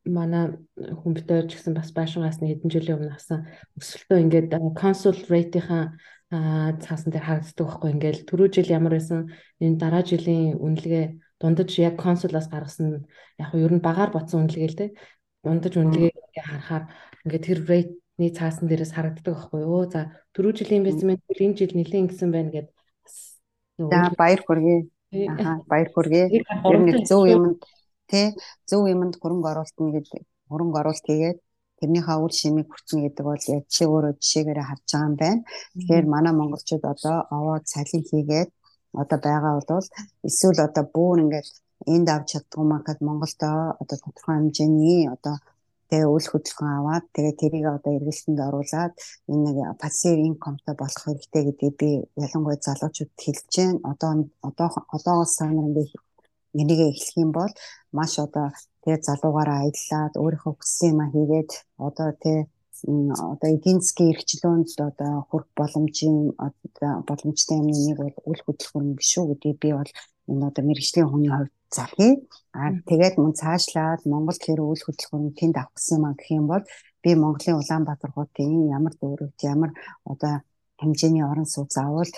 [0.05, 0.59] манай
[1.03, 3.47] компьютер ч гэсэн бас байшингаас нэг хэдэн жилийн өмнө авсан
[3.79, 5.95] өсөлтөө ингээд консул рейтийнхаа
[6.83, 9.31] цаасан дээр харагддаг байхгүй ингээд түрүү жил ямар байсан
[9.63, 11.05] энэ дараа жилийн үнэлгээ
[11.39, 13.07] дундаж яг консулаас гаргасан
[13.39, 14.91] яг нь ер нь багаар ботсон үнэлгээ л дээ.
[15.47, 16.85] Дундаж үнэлгээ харахаар
[17.23, 19.87] ингээд тэр рейтний цаасан дээрээс харагддаг байхгүй юу.
[19.87, 22.69] За түрүү жилийн мэн энэ жил нэлээд ингэсэн байна гэд
[23.79, 24.89] За баяр хүргэе.
[25.71, 26.27] Баяр хүргэе.
[26.71, 27.63] Ер нь зөв юмд
[28.11, 28.27] тий
[28.69, 31.39] зөв юмд хөрөнгө оруулалтна гэдэг хөрөнгө оруулалт хийгээд
[31.79, 35.43] тэрнийхээ үр шимийг хүртнэ гэдэг бол яг чи өөрөө жишээгээр харж байгаа юм байна.
[35.79, 38.51] Тэгэхээр манай монголчууд одоо овоод цалин хийгээд
[39.03, 39.87] одоо байгаа бол
[40.29, 41.49] эсвэл одоо бүр ингээд
[41.95, 43.51] энд авч чаддгүй манхад Монголдо
[43.83, 45.35] одоо тодорхой хэмжээний одоо
[45.91, 48.95] тэгээ үйл хөдлөлгөөн аваад тэгээ тэрийг одоо эргэлтэнд оруулаад
[49.31, 51.91] энэ нэг пассив инкомтой болох хэрэгтэй гэдгийг би
[52.25, 53.81] ялангуяа залуучуудад хэлж байна.
[53.91, 54.11] Одоо
[54.49, 55.85] одоо одоогоос санаар би
[56.61, 57.53] энийг эхлэх юм бол
[57.99, 58.47] маш одоо
[58.83, 61.51] тэгээ залуугаараа аяллаад өөрийнхөө хүссэн юм хийгээд
[61.87, 62.45] одоо тэгээ
[63.33, 69.13] одоо эдийн засгийн эрхчлөөнд одоо хүрх боломжийн одоо боломжтой юмны нэг бол үйл хөдлөх биш
[69.19, 69.91] үү гэдгийг би бол
[70.31, 72.13] энэ одоо мэрэгжлийн хүний хувьд залхий.
[72.55, 76.65] Аа тэгээд мөн цаашлаад Монгол хэр үйл хөдлөх тэнд авах гэсэн а гэх юм бол
[77.03, 79.71] би Монголын Улаанбаатар хотын ямар дүүрэгт ямар
[80.05, 80.35] одоо
[80.81, 82.11] хэмжээний орон сууц заавал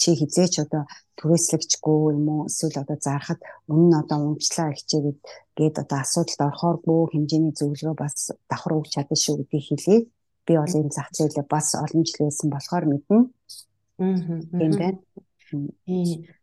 [0.00, 0.82] чи хизээч одоо
[1.18, 3.40] түрээслэгчгүй юм уу эсвэл одоо зарахад
[3.70, 5.18] өмнө нь одоо унчлаа хичээгээд
[5.58, 10.00] гээд одоо асуудалд орохооргүй хэмжээний зөвлөгөө бас давхар өгч чадсан шүү гэдгийг хэлээ.
[10.46, 13.18] Би бол энэ зах зээлээ бас олон жил байсан болохоор мэднэ.
[14.00, 14.18] Аа.
[14.58, 14.98] Тийм байна.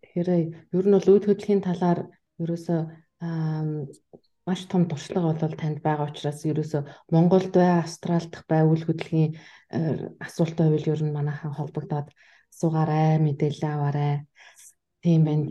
[0.04, 0.30] Тэгэхээр
[0.78, 2.00] ер нь бол үйл хөдлөлийн талаар
[2.44, 2.82] ерөөсөө
[4.46, 6.82] маш том туршлага бол танд байгаа учраас ерөөсөө
[7.14, 9.32] Монголд бай, Австралид бай үйл хөдлөлийн
[9.74, 9.80] э,
[10.22, 12.14] асуулттай байвал ер нь манайхан холбогдоод
[12.54, 14.14] суугаарай, мэдээлэл аваарай.
[15.02, 15.50] Тийм байна.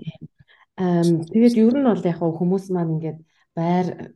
[0.79, 3.19] Тэгээд ер нь бол яг хүмүүс маань ингээд
[3.59, 4.15] байр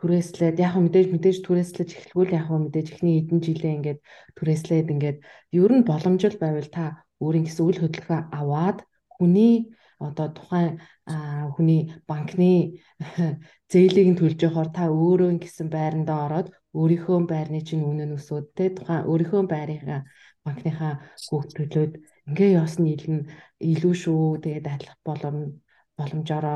[0.00, 4.00] түрээслээд яг мэдээж мэдээж түрээслэж эхлэвэл яг мэдээж эхний хэдэн жилээ ингээд
[4.36, 5.18] түрээслээд ингээд
[5.60, 8.78] ер нь боломжтой байвал та өөрийн гэсэн үйл хөдлөлгөө аваад
[9.12, 9.68] хүний
[10.06, 10.70] одоо тухайн
[11.54, 12.80] хүний банкны
[13.72, 16.48] зээлийг нь төлж явахаар та өөрөө гэсэн байрандаа ороод
[16.78, 20.00] өөрийнхөө байрны чинь үнэ нь өсөөд те тухайн өөрийнхөө байрынхаа
[20.44, 20.92] банкныхаа
[21.28, 21.92] хүүхд төлөөд
[22.28, 23.18] ингээ явсан нийлэн
[23.72, 25.36] илүү шүү тэгээд ажиллах болом
[26.00, 26.46] боломжоор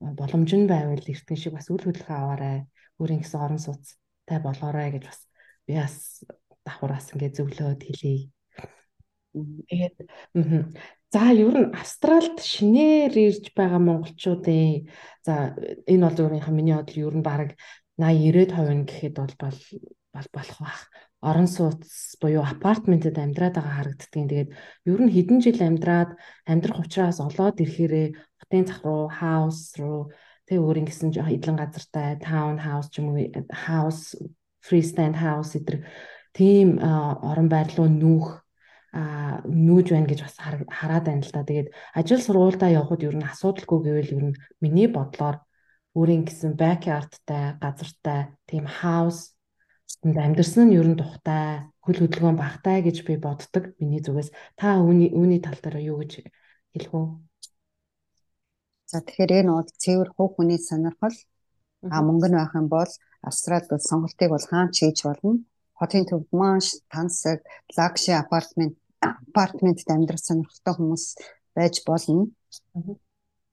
[0.00, 2.58] боломж нь байвал эртхэн шиг бас үл хөдлөх аваарай.
[3.00, 5.20] Өөрийн гэсэн орон сууцтай болоорой гэж бас
[5.66, 6.24] би бас
[6.66, 8.30] давхраас ингээ зөвлөөд хэлье.
[9.68, 9.96] Тэгээд
[11.14, 14.90] За ер нь Австралид шинээр ирж байгаа монголчуудын
[15.22, 15.54] за
[15.86, 17.54] энэ бол өөрийнхөө миний бодол ер нь баг
[18.02, 19.34] 80 90% гэхэд бол
[20.10, 20.80] бол болох бах.
[21.22, 24.26] Орон сууц буюу апартментэд амьдраад байгаа харагддгийн.
[24.26, 24.50] Тэгээд
[24.90, 26.10] ер нь хэдэн жил амьдраад
[26.50, 28.06] амьдрах учраас олоод ирэхээрээ
[28.42, 30.10] хотын зах руу, хаус руу
[30.50, 33.22] тэг өөрийн гэсэн эдлэн газартай таун хаус ч юм уу
[33.54, 34.18] хаус,
[34.66, 35.86] freestand house гэдэг
[36.34, 38.43] тийм орон байр руу нүүх
[38.94, 41.42] нүүж байна гэж бас хараад байна л да.
[41.42, 41.68] Тэгээд
[41.98, 45.42] ажил сургуультай явхад ер нь асуудалгүй гэвэл ер нь миний бодлоор
[45.98, 49.34] өөрийн гэсэн backyardтай газартай тийм house
[50.04, 53.64] амьдэрсэн нь ер нь тухтай хөл хөдөлгөөн багтай гэж би боддог.
[53.80, 56.12] Миний зүгээс та үүний үүний тал дээр юу гэж
[56.72, 57.06] хэлэх үү?
[58.90, 61.16] За тэгэхээр энэ бол цэвэр хувь хүний сонирхол
[61.94, 62.92] а мөнгө нь байх юм бол
[63.28, 65.42] Австралид сонголтыг бол хаан ч хийж болно.
[65.78, 67.38] Хотын төвд маш тансаг
[67.76, 71.04] лагши апартмент апартментэд амьдрах сонирхолтой хүмүүс
[71.56, 72.24] байж болно.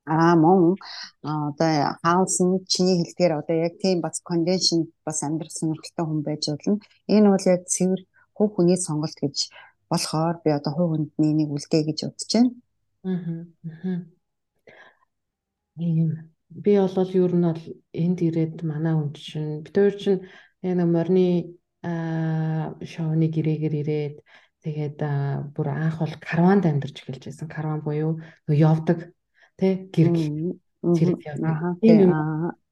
[0.05, 0.75] Аа мөн
[1.21, 1.73] одоо
[2.03, 6.79] хаус нь чиний хэлдгээр одоо яг тийм бас кондишн бас амьдрах сонирхолтой хүн байж болно.
[7.13, 8.01] Энэ бол яг цэвэр
[8.35, 9.37] хувь хүний сонголт гэж
[9.91, 12.51] болохоор би одоо хувь хүндний нэг үлдээ гэж бодож байна.
[13.03, 13.99] Аа.
[15.77, 16.09] Ийм
[16.49, 17.63] би бол ер нь бол
[18.03, 20.21] энд ирээд манай хүн чинь бид хоёр чинь
[20.67, 21.27] яг нэг морины
[21.83, 24.15] аа шоуны гэрээгээр ирээд
[24.61, 24.97] Тэгээд
[25.57, 27.47] бүр анх бол карванд амьдарч эхэлж байсан.
[27.49, 28.99] Карван буюу нөгөө явдаг
[29.57, 30.15] тий гэрэг
[30.97, 31.81] цирк явдаг.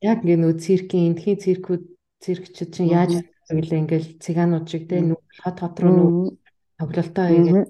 [0.02, 1.84] Яг ингээ нөгөө циркийн эндхийн циркүүд
[2.22, 6.28] циркчид чинь яаж гэвэл ингээл цыгаанууд шиг тий нөгөө хот хот руу нөгөө
[6.78, 7.70] тоглолтоо хийгээд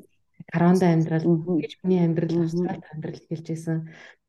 [0.51, 1.25] карванд амьдрал
[1.63, 3.77] гэж миний амьдрал австралид амьдрал эхэлж байсан.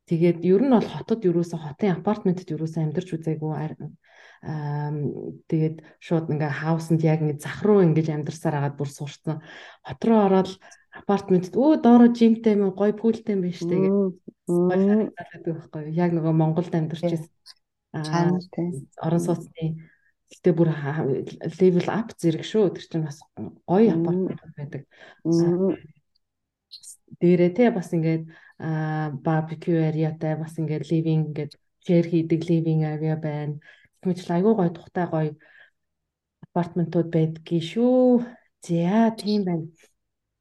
[0.07, 3.53] Тэгээд ер нь бол хотод юуроосо хотын апартментэд юуроосо амьдарч үзээгүй
[4.41, 9.45] тэгээд шууд ингээ хаусанд яг ингээ зах руу ингэж амьдарсаар агаад бүр сурцсан.
[9.85, 10.51] Хот руу ороод
[10.97, 13.93] апартментэд өө доороо жимтэй юм гой пүүлтэй юм биш тэгээд
[14.49, 15.93] гой харагдаад байхгүй.
[15.93, 17.31] Яг нөгөө Монголд амьдарч байсан.
[17.93, 18.33] Аа
[19.05, 19.91] орон сууцны
[20.31, 20.71] Гэтэ бүр
[21.59, 22.71] level up зэрэг шүү.
[22.79, 23.19] Тэр чинь бас
[23.67, 24.83] гоё апартмент байдаг.
[27.19, 28.31] Дээрээ те бас ингээд
[29.27, 33.59] барбекю ареатай бас ингээд living ингээд share хийдэг living area байна
[34.01, 35.33] Тэгмэл айгүй гоё тухтай гоё
[36.47, 38.25] апартментууд байдгийн шүү.
[38.67, 39.67] За тийм байна.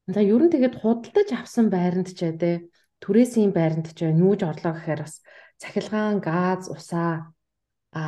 [0.08, 2.66] За ер нь тэгээд худалдаж авсан байранд ч яа тэ
[3.02, 5.22] түрээсийн байранд ч нүүж орлоо гэхээр бас
[5.60, 7.32] цахилгаан, газ, усаа
[7.92, 8.02] а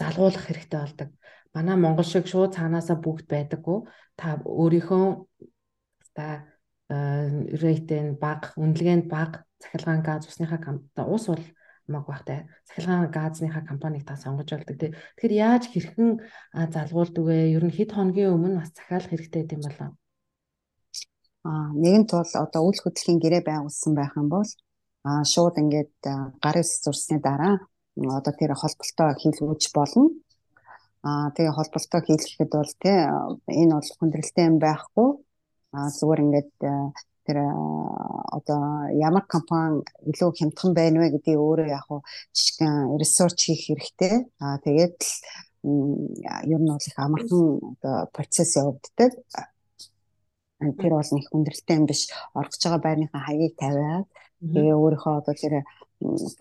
[0.00, 1.08] залгуулах хэрэгтэй болдог.
[1.54, 3.78] Манай Монгол шиг шууд цаанаасаа бүгд байдаггүй.
[4.16, 5.04] Та өөрийнхөө
[6.16, 6.26] та
[7.62, 10.60] рейт нь бага, үнэлгээнд бага, цахилгаан газ усныхаа
[11.08, 11.44] ус бол
[11.88, 14.90] маг багтай цахилгаан газныхаа компанийг та сонгож болдог тий.
[15.16, 16.10] Тэгэхээр яаж хэрхэн
[16.74, 17.56] залгуулдаг вэ?
[17.56, 19.90] Ер нь хэд хоногийн өмнө бас захиалах хэрэгтэй гэм болоо.
[21.42, 24.50] Аа нэгэн тул одоо үйл хөдлөлийн гэрээ байгуулсан байх юм бол
[25.08, 25.94] аа шууд ингээд
[26.44, 27.58] гар ус зурсны дараа
[28.18, 30.06] одоо тэр холболтоо хийлгүүж болно.
[31.02, 32.98] Аа тэгээ холболтоо хийлгэхэд бол тий
[33.60, 35.08] энэ бол хүндрэлтэй юм байхгүй.
[35.76, 36.50] Аа зүгээр ингээд
[37.26, 37.38] тэр
[38.36, 42.00] одоо ямар компани илүү хямдхан байна вэ гэдгийг өөрөө яг хуу
[42.34, 44.14] жишгэн ресерч хийх хэрэгтэй.
[44.42, 44.98] Аа тэгээд
[45.62, 47.44] ер нь бол их амархан
[47.78, 49.12] одоо процесс явагддаг.
[50.80, 52.10] Тэр бол нэг хүндрэлтэй юм биш.
[52.34, 54.06] Оргож байгаа байрныхаа хаягийг тавиад
[54.42, 55.54] тэгээ өөрийнхөө одоо тэр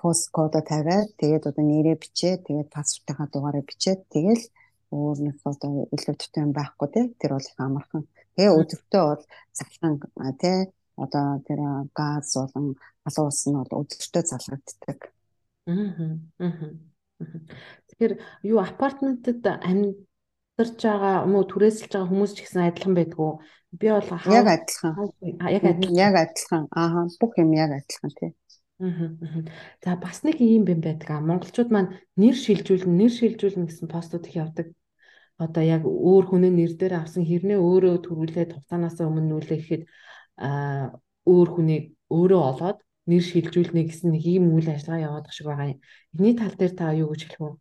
[0.01, 4.43] пост кодо тавиад тэгээд одоо нэрээ бичээд тэгээд паспортынхаа дугаараа бичээд тэгэл
[4.91, 8.03] өөрнөх одоо илүү төвтэй байхгүй тий тэр бол их амархан.
[8.35, 9.23] Тэгээ өдөртөө бол
[9.57, 9.93] захлан
[10.41, 10.59] тий
[11.03, 11.59] одоо тэр
[11.95, 12.65] газ болон
[13.03, 14.99] халуун ус нь бол өдөртөө залгагддаг.
[17.87, 18.13] Тэгэхээр
[18.51, 23.31] юу апартментэд амьдарч байгаа мó түрээсэлж байгаа хүмүүс ч гэсэн адилхан байдгүй.
[23.79, 24.93] Би бол яг адилхан.
[25.57, 25.95] Яг адилхан.
[26.05, 26.63] Яг адилхан.
[26.75, 28.31] Аа бүх юм яг адилхан тий.
[29.85, 31.21] За бас нэг юм юм байдаг.
[31.21, 34.73] Монголчууд маань нэр шилжүүлнэ, нэр шилжүүлнэ гэсэн постууд их явдаг.
[35.37, 39.39] Одоо яг өөр хүний нэр дээр авсан хэрнээ өөрөө төрүүлээд хугацаанаас өмнө
[40.41, 40.49] а
[41.25, 42.77] өөр хүнийг өөрөө олоод
[43.09, 45.79] нэр шилжүүлнэ гэсэн нэг ийм үйл ажиллагаа яваад байгаа шиг байгаа юм.
[46.13, 47.51] Эхний тал дээр та юу гэж хэлэх вэ?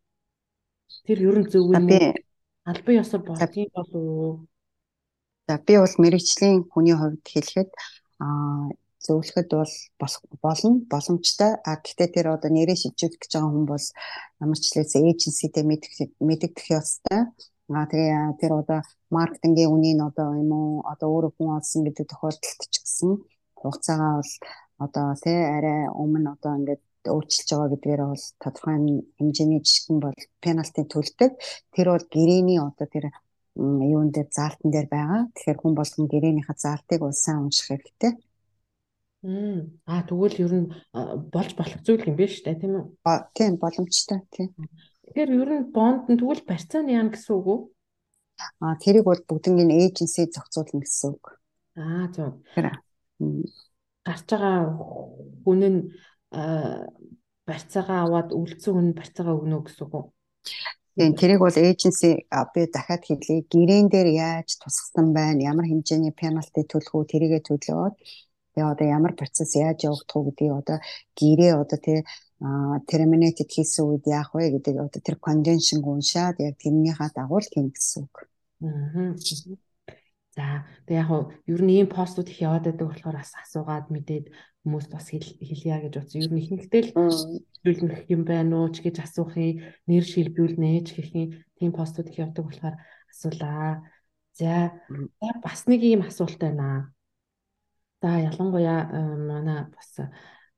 [1.06, 1.76] Тэр ер нь зөв үү?
[2.70, 4.44] Албан ёсоор болдгийг болов
[5.50, 7.70] За би бол мэрэгчлийн хүний хувьд хэлэхэд
[8.22, 8.70] аа
[9.02, 9.74] зөвлөхөд бол
[10.44, 11.52] болно боломжтой.
[11.66, 13.86] А гэхдээ тэр одоо нэрээ шилжүүлэх гэж байгаа хүн бол
[14.44, 15.64] ямар ч лээс эйженситэй
[16.28, 17.20] мэдэгдэх ёстой.
[17.70, 18.80] Аа тэгээ тэр одоо
[19.14, 23.10] маркетингийн үнийн одоо юм уу одоо өөрөө хүн олсон гэдэг тохиолдолд ч гэсэн
[23.58, 24.32] хугацаагаа бол
[24.84, 26.82] одоо тий арай өмнө одоо ингээд
[27.14, 28.76] өөрчилж байгаа гэдгээр бол тодорхой
[29.18, 31.32] хэмжээний жишгэн бол пенальти төлдөг.
[31.74, 33.04] Тэр бол гэрээний одоо тэр
[33.56, 35.20] юун дээр заалтан дээр байгаа.
[35.34, 38.12] Тэгэхээр хүн болгон гэрээнийхээ заалтыг сайн унших хэрэгтэй.
[39.84, 40.68] Аа тэгвэл ер нь
[41.34, 42.84] болж болох зүйл юм биш үү тийм үү?
[43.36, 44.48] Тийм боломжтой тийм.
[45.10, 47.58] Тэгэхээр ер нь бонд нь тэгвэл барьцааны яана гэсэн үг үү?
[48.62, 51.24] Аа тэрийг бол бүгднийг эйженси зохицуулна гэсэн үг.
[51.74, 52.38] Аа зөв.
[54.06, 54.58] Гарч байгаа
[55.42, 55.80] хүн нь
[57.42, 60.04] барьцаагаа аваад үлдсэн хүн барьцаагаа өгнө гэсэн үг үү?
[60.94, 62.10] Тийм тэрийг бол эйженси
[62.54, 63.42] би дахиад хэлье.
[63.50, 65.42] Гэрээн дээр яаж тусгасан байна?
[65.42, 67.10] Ямар хэмжээний пенальти төлөх үү?
[67.10, 67.94] Тэрийгэ төлөөд
[68.54, 70.78] тэгээ одоо ямар процесс яаж явагдах уу гэдгийг одоо
[71.18, 71.98] гэрээ одоо тий
[72.88, 77.76] terminated хийсэн үед яах вэ гэдэг одоо тэр convention уншаад яг тэрнийхээ дагуу л хийнэ
[77.76, 78.16] гэсэн үг.
[78.64, 79.12] Аа.
[80.32, 81.10] За тэг яг
[81.44, 84.32] ер нь ийм постууд их яваад байдаг болохоор бас асуугаад мэдээд
[84.64, 86.20] хүмүүс бас хэлье гэж бодсон.
[86.24, 86.92] Ер нь ихэнхдээ л
[87.60, 92.48] шилжүүлэх юм байна уу ч гэж асуухын нэр шилжүүлнэ ч гэхин тийм постууд их явдаг
[92.48, 92.76] болохоор
[93.12, 93.84] асуулаа.
[94.32, 94.80] За
[95.44, 96.94] бас нэг ийм асуулт байна.
[98.00, 98.88] За ялангуяа
[99.28, 100.08] манай бас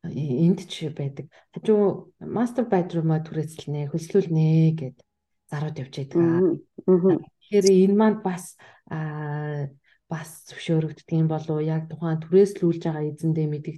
[0.04, 1.26] энд ч байдаг.
[1.54, 4.96] Хажуу мастер bedroom-а түрээсэлнэ, хөслүүлнэ гэд
[5.50, 6.18] зарууд явж байдаг.
[6.82, 8.58] Тэгэхээр энэ маань бас
[10.10, 13.76] бас зөвшөөрөгддөг юм болов яг тухайн түрээслүүлж байгаа эзэндээ мэддэг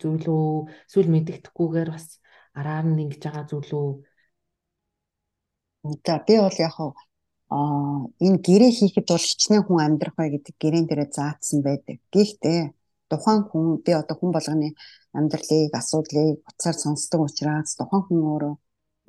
[0.00, 0.50] зүйл үү
[0.86, 2.06] эсвэл мэддэхгүйгээр бас
[2.54, 3.90] араар нь ингэж байгаа зүйл үү
[6.06, 6.76] За би бол яг
[7.50, 11.98] аа энэ гэрээ хийхэд бол хичнээн хүн амьдрах бай гэдэг гэрээн дээрээ заасан байдаг.
[12.14, 12.60] Гэхдээ
[13.10, 14.68] тухайн хүн би одоо хүн болгоны
[15.18, 18.54] амьдралыг асуудлыг уцаар сонсдог учраас тухайн хүн өөрөө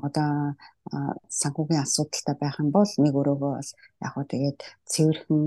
[0.08, 0.32] одоо
[1.40, 3.70] санхүүгийн асуудалтай байх юм бол нэг өрөөгөө бас
[4.04, 4.58] яг хөө тэгээд
[4.92, 5.44] цэвэрхэн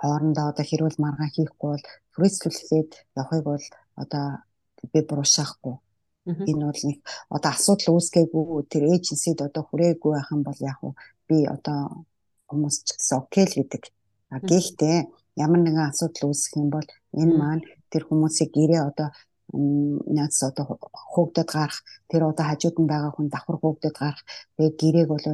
[0.00, 2.90] хоорондоо одоо хэрүүл маргаан хийхгүй бол түрээслүүлээд
[3.20, 3.64] явахыг бол
[4.02, 4.24] одоо
[4.92, 5.76] би буруушаахгүй.
[6.50, 6.98] Энэ бол нэг
[7.36, 10.78] одоо асуудал үүсгээгүй тэр эйженсид одоо хүрээгүй байх юм бол яг
[11.28, 11.80] би одоо
[12.48, 13.82] хүмүүс ч гэсэн окей л гэдэг.
[14.34, 14.98] А гэхдээ
[15.44, 16.88] ямар нэгэн асуудал үүсэх юм бол
[17.20, 19.08] энэ маань тэр хүмүүсийг гэрээ одоо
[20.16, 20.64] наац одоо
[21.12, 21.78] хөөгдөд гарах
[22.10, 24.22] тэр одоо хажууд нь байгаа хүн давхар хөөгдөд гарах
[24.56, 25.24] тэгээ гэрээг бол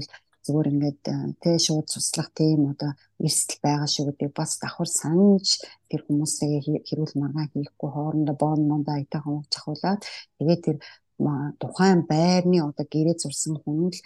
[0.45, 0.99] зүгээр ингээд
[1.43, 2.91] тэ шууд суслах тийм одоо
[3.27, 5.47] эрсдэл байгаа шүү гэдэг бас давхар санаж
[5.91, 10.01] тэр хүмүүсээ хэрүүл маргаан хийхгүй хоорондоо боон мондоо айтайхан өгч ахуулаад
[10.39, 10.77] тэгээ тэр
[11.61, 14.01] тухайн байрны одоо гэрээ зурсан хүн л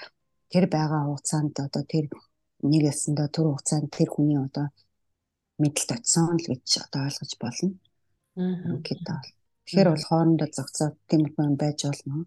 [0.52, 2.04] тэр байгаа хугацаанд одоо тэр
[2.70, 4.66] нэг ясандаа тэр хугацаанд тэр хүний одоо
[5.62, 7.70] мэдлэлт очисон л гэж одоо ойлгож болно.
[8.42, 9.33] Аа гэдэг бол.
[9.64, 12.24] Тэгэхээр бол хоорондоо зохицоод тиймэрхүү юм байж болно.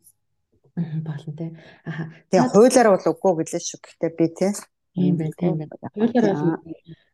[0.77, 1.51] Болно тий.
[1.85, 2.03] Аха.
[2.29, 3.79] Тэгээ хуулиар бол үгүй гэлээ шүү.
[3.81, 4.51] Гэхдээ би тий.
[4.97, 5.69] Тийм байх тийм байх.
[5.93, 6.57] Хуулиар бол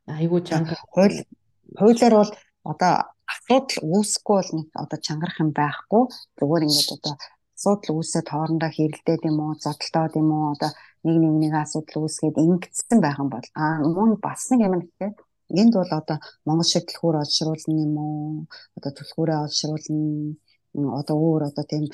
[0.08, 0.76] айгүй чанга.
[0.96, 1.18] Хууль
[1.80, 2.32] хуулиар бол
[2.64, 2.94] одоо
[3.28, 6.04] асуудал үүсэхгүй бол нэг одоо чангарах юм байхгүй.
[6.40, 7.16] Зүгээр ингээд одоо
[7.56, 10.72] асуудал үүсээд хоорондоо хэрэлдээд юм уу, зодтолтоод юм уу, одоо
[11.04, 15.14] нэг нэг нэг асуудал үүсгээд ингэсэн байх юм бол аа мөн бас нэг юм гэхээр
[15.62, 18.46] энд бол одоо Монгол шиг төлхөр олшруулна юм уу?
[18.78, 20.02] Одоо төлхөрөө олшруулна
[20.74, 21.86] одоо өөр одоо тийм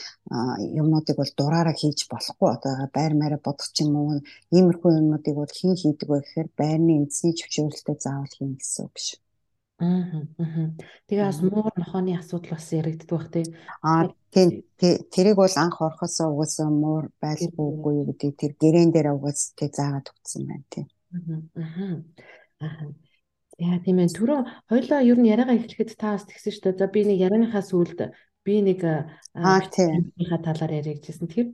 [0.82, 4.10] юмнуудыг бол дураараа хийж болохгүй одоо байр маараа бодох юм уу
[4.56, 9.20] иймэрхүү юмнуудыг бол хийн хийдэг вэ гэхээр байрны эзний зөвшөөрлөлтөд заавал хийн гэсэн үг шүү.
[9.80, 10.24] Аа.
[11.08, 13.46] Тэгээ бас муур нохооны асуудал бас яригддаг бах тий.
[13.84, 14.50] Аа тийм
[15.12, 20.12] тэрийг бол анх орохосоо угаасаа муур байлгүй үгүй гэдэг тэр гэрэн дээр угаас тий заагаад
[20.12, 20.86] өгсөн байна тий.
[21.56, 22.00] Аа.
[22.64, 22.92] Аа.
[23.60, 24.40] Яа тийм ээ түрүү
[24.72, 26.80] хоёлаа ер нь яриагаа эхлэхэд та бас тэгсэн шүү дээ.
[26.80, 28.00] За би нэг ярианыхаа сүүлд
[28.48, 30.16] би нэг аа тийм
[30.48, 31.28] талаар яриа гэжсэн.
[31.28, 31.50] Тэгэхээр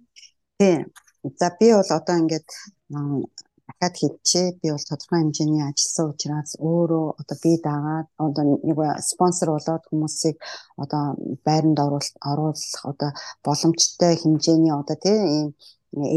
[0.62, 0.82] тийм.
[1.42, 2.50] За би бол одоо ингээд
[3.66, 4.48] дахиад хэлчихээ.
[4.62, 10.38] Би бол тодорхой хэмжээний ажилласан учраас өөрөө одоо би дагаад одоо нэг спонсор болоод хүмүүсийг
[10.78, 11.04] одоо
[11.46, 13.10] байранд оруулах одоо
[13.46, 15.58] боломжтой хэмжээний одоо тийм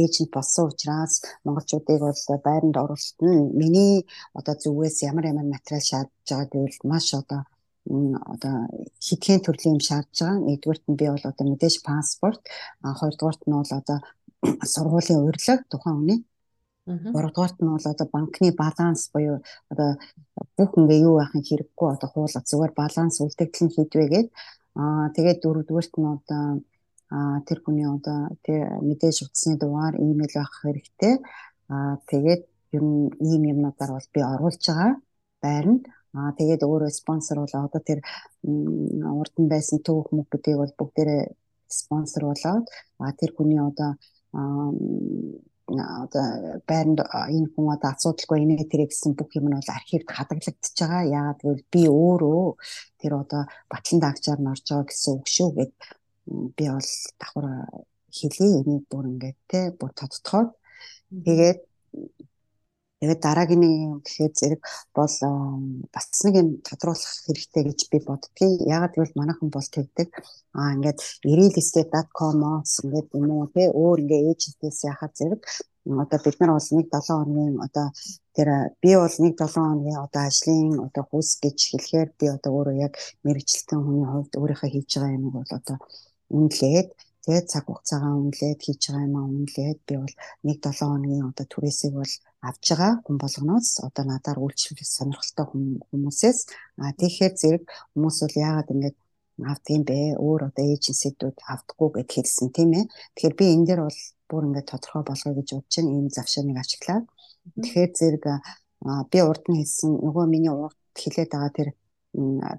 [0.00, 1.14] эйжент болсон учраас
[1.44, 3.94] монголчуудыг бол байранд оруулалт нь миний
[4.38, 7.40] одоо зүгээс ямар ямар материал шаардж байгаа гэвэл маш одоо
[8.34, 8.54] одоо
[9.06, 10.44] хэдхэн төрлийн юм шаардж байгаа.
[10.46, 12.42] Нэгдүгürt нь би бол одоо мэдээж паспорт,
[13.00, 13.98] хоёрдугаарт нь бол одоо
[14.72, 16.20] сургуулийн урилга тухайн хүний
[16.88, 19.38] Гуравдугаарт нь бол одоо банкны баланс буюу
[19.72, 19.90] одоо
[20.56, 24.28] бүх ингээ юу байхын хэрэггүй одоо хуулаад зүгээр баланс үлдэгдэл нь хийдвэгээд
[24.80, 26.42] аа тэгээд дөрөвдүгээрт нь одоо
[27.16, 31.14] аа тэр хүний одоо тэр мэдээж утасны дугаар имэйл байх хэрэгтэй.
[31.72, 32.42] Аа тэгээд
[32.76, 34.92] ер нь ийм юмнуудаар бол би оруулж байгаа.
[35.44, 35.82] Байранд
[36.18, 38.00] аа тэгээд өөрөө спонсор бол одоо тэр
[39.20, 41.22] урд нь байсан төв хүмүүс гэдгийг бол бүгдээрээ
[41.80, 42.66] спонсор болоод
[43.02, 43.90] аа тэр хүний одоо
[45.68, 46.24] одоо
[46.68, 47.00] байранд
[47.34, 51.04] энэ хүн одоо асуудалгүй инээ тэрэ гэсэн бүх юм нь бол архивд хадгалагдчихж байгаа.
[51.18, 52.46] Яагаад гэвэл би өөрөө
[53.00, 53.42] тэр одоо
[53.72, 55.72] батлан дагчаар нь орж байгаа гэсэн үг шүү гэд
[56.56, 57.46] би бол давхар
[58.18, 60.48] хэлий энийг бүр ингээд те бүр тодтоход
[61.26, 61.58] тэгээд
[62.98, 65.14] Тэгээд дараагийн юм гэхээр зэрэг бол
[65.94, 68.66] бас нэг юм тодруулах хэрэгтэй гэж би боддгийг.
[68.66, 70.10] Ягаад гэвэл манайхан бол тэгдэг.
[70.58, 70.98] Аа ингээд
[71.30, 75.42] irealestate.com-оос ингээд юм уу те өөр ингээд эйжентээс яхад зэрэг
[76.02, 77.86] одоо бид нар бол нэг 7 хоногийн одоо
[78.34, 78.48] тэр
[78.82, 82.94] би бол нэг 7 хоногийн одоо ажлын одоо хүс гэж хэлэхээр би одоо өөрөө яг
[83.24, 85.76] мэрэгчлэн хүний хувьд өөрийнхөө хийж байгаа юм бол одоо
[86.36, 86.88] үнэлээд
[87.24, 90.14] тэгээд цаг хугацаагаа үнэлээд хийж байгаа юм аа үнэлээд би бол
[90.46, 92.14] нэг 7 хоногийн одоо түрээсийг бол
[92.48, 95.46] авж байгаа хүн болгоноос одоо надаар үйлчлэх сонирхолтой
[95.90, 96.38] хүмүүсээс
[96.80, 98.94] а тэгэхээр зэрэг хүмүүс бол яагаад ингэж
[99.46, 100.18] авдаг юм бэ?
[100.18, 102.84] Өөр одоо эйженсидүүд авдаггүй гэж хэлсэн тийм ээ.
[103.14, 105.94] Тэгэхээр би энэ дээр бол бүр ингээд тодорхой болгоё гэж бодож байна.
[105.94, 107.04] Ийм завшааныг ашиглаад.
[107.62, 108.24] Тэгэхээр зэрэг
[109.12, 111.68] би урд нь хэлсэн нөгөө миний урд хилээд байгаа тэр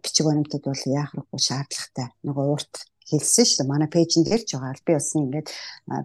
[0.03, 2.07] бичиг баримтууд бол яахрахгүй шаардлагатай.
[2.24, 2.74] Нөгөө урт
[3.10, 3.72] хэлсэн шүү дээ.
[3.72, 4.86] Манай пэйжин дээр ч байгаа.
[4.86, 5.47] Би бас ингээд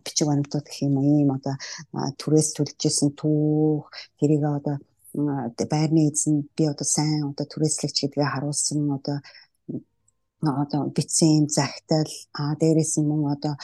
[0.04, 1.54] бичиг баримтууд гэх юм уу ийм одоо
[2.20, 3.86] түрээс төлжсэн түүх
[4.18, 4.76] тэрийг одоо
[5.14, 9.18] байрны эзэн би одоо сайн одоо түрээслэгч гэдгээ харуулсан одоо
[10.42, 13.54] одоо битсэн юм захидал а дээрээс нь мөн одоо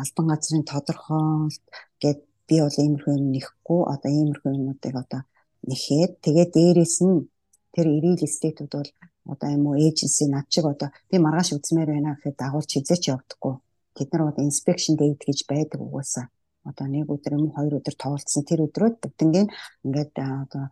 [0.00, 1.64] албан газрын тодорхойлт
[2.02, 5.22] гэд би бол иймэрхүү юм нэхгүй одоо иймэрхүү юмнуудыг одоо
[5.68, 7.26] нэхээд тэгээ дээрээс нь
[7.74, 8.90] тэр ирэл стейтүүд бол
[9.32, 13.54] одоо юм уу эйженси над чиг одоо би маргааш үзмээр байна гэхэд дагуулж хизээч явдаггүй.
[13.96, 16.26] Тэд нар одоо inspection date гэж байдаг угаасаа.
[16.68, 19.48] Одоо нэг өдөр юм хоёр өдөр тоолцсон тэр өдрөө бүгднгийн
[19.84, 20.12] ингээд
[20.44, 20.64] одоо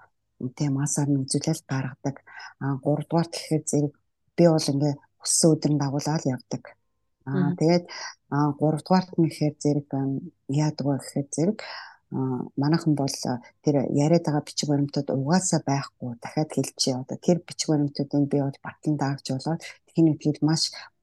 [0.56, 2.16] тийм масаар нь үзүүлэл гаргадаг.
[2.60, 3.94] А 3 дугаар гэхээр зэрэг
[4.36, 6.62] би бол ингээд өссөн өдөр нь дагуулаад явдаг.
[7.26, 7.84] Аа тэгээд
[8.30, 9.86] 3 дугаарт нь гэхээр зэрэг
[10.48, 11.58] яадаг вэ гэхээр зэрэг
[12.62, 13.14] манайхан бол
[13.64, 18.58] тэр яриад байгаа бичиг баримтууд угаасаа байхгүй дахиад хэлчихье одоо тэр бичиг баримтуудыг би бол
[18.66, 20.62] батлан даагч болоод тэхний үтгэл маш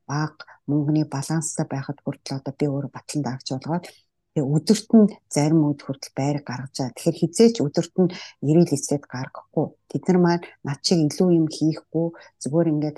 [0.10, 3.86] бага мөнгөний баланстай байхад хүртэл одоо би өөрөө батлан даагч болгоод
[4.34, 6.96] тэгээ өдөрт нь зарим өд хүртэл байр гаргаж байгаа.
[6.98, 8.14] Тэгэхээр хизээч өдөрт нь
[8.50, 9.66] ирэл эсрэг гаргахгүй.
[9.90, 12.08] Тэд нар маань над чиг илүү юм хийхгүй
[12.42, 12.98] зүгээр ингээд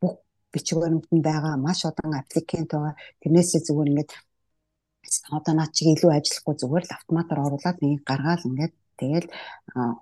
[0.00, 0.14] бүх
[0.54, 2.94] бичиг баримтанд байгаа маш удаан аппликент байгаа.
[3.20, 4.10] Тэрнээсээ зүгээр ингээд
[5.36, 9.28] одоо наад чиг илүү ажиллахгүй зүгээр л автоматар оруулаад нэг гаргаал ингээд тэгэл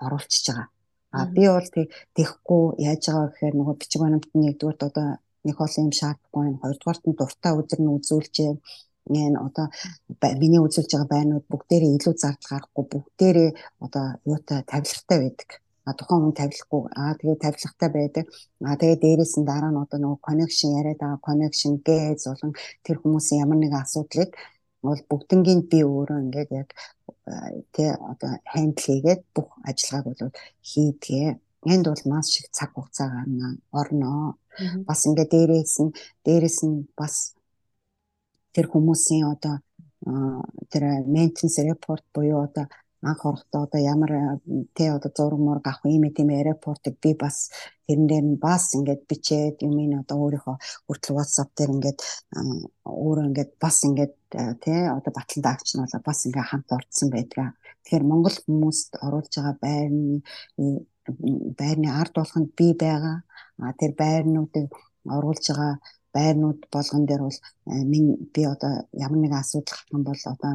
[0.07, 0.69] оруулчихж байгаа.
[1.13, 1.69] А би бол
[2.17, 5.07] тэгэхгүй яаж байгаа гэхээр нөгөө бичиг баримтны нэгдүгээр одоо
[5.45, 6.57] нэг хоол юм шаардахгүй юм.
[6.63, 8.37] Хоёрдугаарт нь дуртай өдөр нь үзүүлж
[9.11, 9.67] энэ одоо
[10.41, 13.51] миний үзүүлж байгаа байрнууд бүгдээрээ илүү зардал гарахгүй бүгдээрээ
[13.85, 15.51] одоо юутай тавилгатай байдаг.
[15.85, 18.25] А тухайн хүн тавилахгүй аа тэгээ тавилгатай байдаг.
[18.63, 22.53] А тэгээ дээрээс нь дараа нь одоо нөгөө connection яриад байгаа connection гээс болон
[22.87, 24.31] тэр хүмүүсийн ямар нэгэн асуудлыг
[24.85, 26.69] бол бүгднгийн би өөрөө ингээд яг
[27.75, 30.35] тий одоо хандл хийгээд бүх ажиллагааг бол
[30.71, 31.29] хийдгээ.
[31.73, 33.47] энд бол маш их цаг хугацаа гарна
[33.81, 34.13] орно.
[34.89, 35.93] Бас ингээ дээрээс нь
[36.27, 37.15] дээрээс нь бас
[38.55, 39.55] тэр хүмүүсийн одоо
[40.71, 40.83] тэр
[41.15, 42.67] maintenance report буюу одоо
[43.03, 44.11] анх орохдоо одоо ямар
[44.77, 47.37] тэ одоо зураг мураг авах юм тийм аэропортыг би бас
[47.87, 50.57] тэрэн дээр нь бас ингээд бичээд юм ин одоо өөрийнхөө
[50.87, 51.99] хүртэл WhatsApp дээр ингээд
[53.03, 57.49] өөрөө ингээд бас ингээд тэ одоо батлан даагч нь бол бас ингээд хамт орцсон байдгаа.
[57.83, 60.23] Тэгэхээр Монгол хүмүүст оруулж байгаа байрны
[61.61, 63.17] байрны ард болгонд би байгаа.
[63.63, 64.69] А тэр байрнуудыг
[65.17, 65.75] оруулж байгаа
[66.17, 67.39] байрнууд болгон дээр бол
[67.93, 68.73] минь би одоо
[69.05, 70.55] ямар нэгэн асуудал гарах юм бол одоо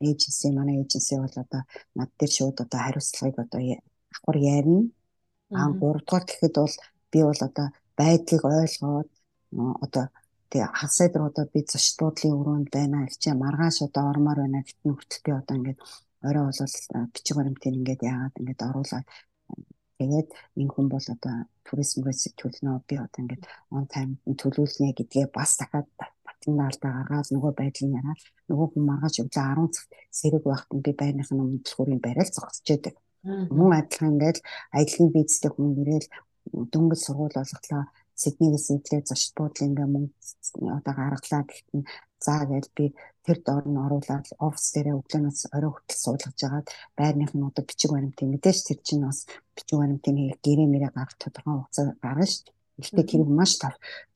[0.00, 1.62] эйженси манай эйженси бол одоо
[1.98, 4.82] над дээр шууд одоо хариуцлагыг одоо авахар ярина.
[5.58, 6.74] Аа 3 дугаар гэхэд бол
[7.12, 7.66] би бол одоо
[7.98, 9.10] байдлыг ойлгоод
[9.84, 10.04] одоо
[10.50, 13.06] тэгээ хасаад одоо би зочдлуудлын өрөөнд байна.
[13.08, 14.66] Гэж маргааш одоо ормоор байна.
[14.66, 15.80] Гэтэн хүртэл одоо ингээд
[16.28, 16.74] орой болол
[17.12, 19.06] бичиг баримтыг ингээд яагаад ингээд оруулаад
[19.98, 20.28] тэгээд
[20.60, 21.34] энэ хүн бол одоо
[21.66, 23.44] туризм ресик төлнө би одоо ингээд
[23.76, 29.16] он тайм төлөвлөнө гэдгээ бас дахиад батлан наалтаа гаргаад нөгөө байдлын яраад нөгөө хүн маргааш
[29.22, 32.94] өглөө 10 цагт сэрэг байхад би байрныхын өмнөдлөхүүрийн байрал зогсож байдаг.
[33.58, 34.38] Мөн адилхан ингээд
[34.78, 36.08] аялын визтэй хүн ирээл
[36.72, 37.84] дөнгөж сургууль болголоо
[38.22, 41.82] Сиднейгээс идлээ зочд буудлын ингээ мөнгө одоо гаргалаа гэхдээ
[42.24, 42.84] за гэж би
[43.24, 46.66] тэр доор нь оруулаад офис дээрээ өглөөнөөс орой хүртэл суулгаж жагаад
[46.98, 49.18] байрных нь одоо бичиг баримтын мэдээж тэр чинь бас
[49.54, 52.56] бичиг баримтын гэрээ мэрэ гаргах тодорхой хугацаа гарна шүү дээ.
[52.78, 53.52] Гэхдээ тэр маш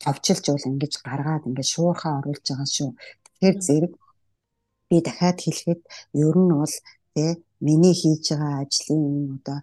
[0.03, 2.90] товчилж бол ингэж гаргаад ингэж шуурхаа оруулж байгаа шүү.
[3.24, 3.92] Тэгэхээр зэрэг
[4.88, 5.80] би дахиад хэлэхэд
[6.26, 6.74] ер нь бол
[7.14, 7.24] тэ
[7.66, 9.03] миний хийж байгаа ажлын
[9.36, 9.59] одоо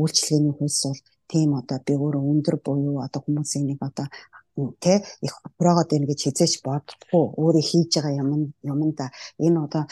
[0.00, 1.00] үйлчлэгээний хөлс бол
[1.30, 4.06] тийм одоо би өөрөө өндөр буюу одоо хүмүүсийн нэг одоо
[4.82, 8.30] тэ их прогоод байна гэж хизээч бодохгүй өөрөө хийж байгаа юм
[8.72, 9.06] юмда
[9.38, 9.84] энэ одоо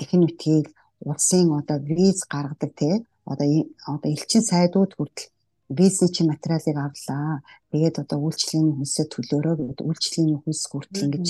[0.00, 0.66] техникийг
[1.00, 2.90] улсын одоо виз гаргадаг тэ
[3.30, 3.46] одоо
[3.92, 5.30] одоо элчин сайдууд хүртэл
[5.68, 7.42] бизнес чи материалыг авлаа.
[7.70, 11.28] Тэгээд одоо үйлчлэгийн хүнсээ төлөөрөө гэдэг үйлчлэгийн хүнс хүртэл ингэж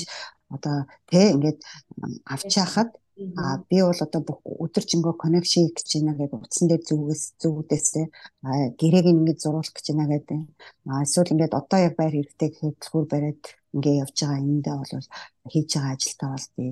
[0.53, 1.59] одоо тэ ингээд
[2.25, 7.23] авч яхад А би бол одоо бүх өдөржингөө connection гэж байна гэдэг утсан дээр зүгээс
[7.41, 8.01] зүгүүдээс те
[8.81, 10.39] гэрээг ингээд зурулах гэж байна гэдэг.
[10.85, 13.41] А эсвэл ингээд одоо яг байр хэрэгтэй түр бариад
[13.73, 14.93] ингээд явж байгаа юмдаа бол
[15.49, 16.65] хийж байгаа ажилтаа бол би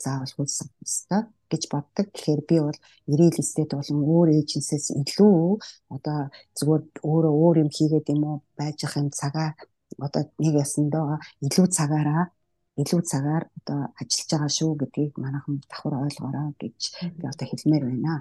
[0.00, 2.06] заавал хүссэн хэвээр гэж боддог.
[2.10, 2.78] Тэгэхээр би бол
[3.12, 5.60] ирээл эстэд болон өөр эйженсээс илүү
[5.94, 6.18] одоо
[6.58, 9.52] зүгээр өөрөө өөр юм хийгээд юм уу байж ах юм цагаа
[10.00, 12.22] одоо нэг ясандаа илүү цагаараа
[12.80, 16.80] илүү цагаар одоо ажиллаж байгаа шүү гэдгийг манайхан давхар ойлгоорой гэж
[17.18, 18.14] би одоо хэлмээр байна.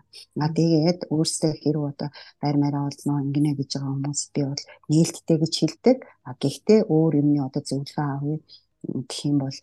[0.43, 2.09] А тэгээд өөрсдөө хэрэг одоо
[2.41, 5.97] байр маараа олноо ингэнэ гэж байгаа хүмүүс би бол нээлттэй гэж хэлдэг.
[6.27, 8.37] А гэхдээ өөр юмны одоо зөвлөгөө авъя
[9.09, 9.57] гэх юм бол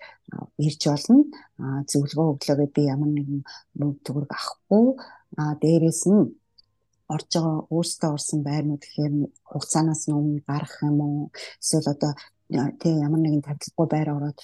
[0.67, 1.25] ирж болно.
[1.63, 3.41] А зөвлөгөө өглөөгээд би ямар нэгэн
[3.81, 4.87] мөнгө төгрөг авахгүй.
[5.41, 6.37] А дээрэс нь
[7.15, 9.15] орж байгаа өөрсдөө орсон байрнууд гэхээр
[9.51, 11.19] хугацаанаас нь өмнө гарах юм уу
[11.63, 12.13] эсвэл одоо
[12.81, 14.39] тий ямар нэгэн тавилгагүй байр ороод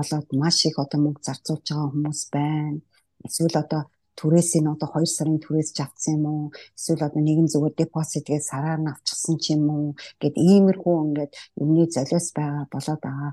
[0.00, 2.80] олоод маш их одоо мөнгө зарцуулж байгаа хүмүүс байна.
[3.26, 3.82] Эсвэл одоо
[4.18, 6.44] түрээс нь одоо 2 сарын түрээс авцсан юм уу?
[6.78, 9.88] Эсвэл одоо нэгэн зүгээр депозитгээ сараар нь авчихсан ч юм уу?
[10.20, 11.32] Гэт иймэрхүү ингээд
[11.62, 13.30] юмны золиос байгаа болоод байгаа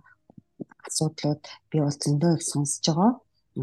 [0.87, 3.11] асуудлууд би бол зөндөө их сонсож байгаа.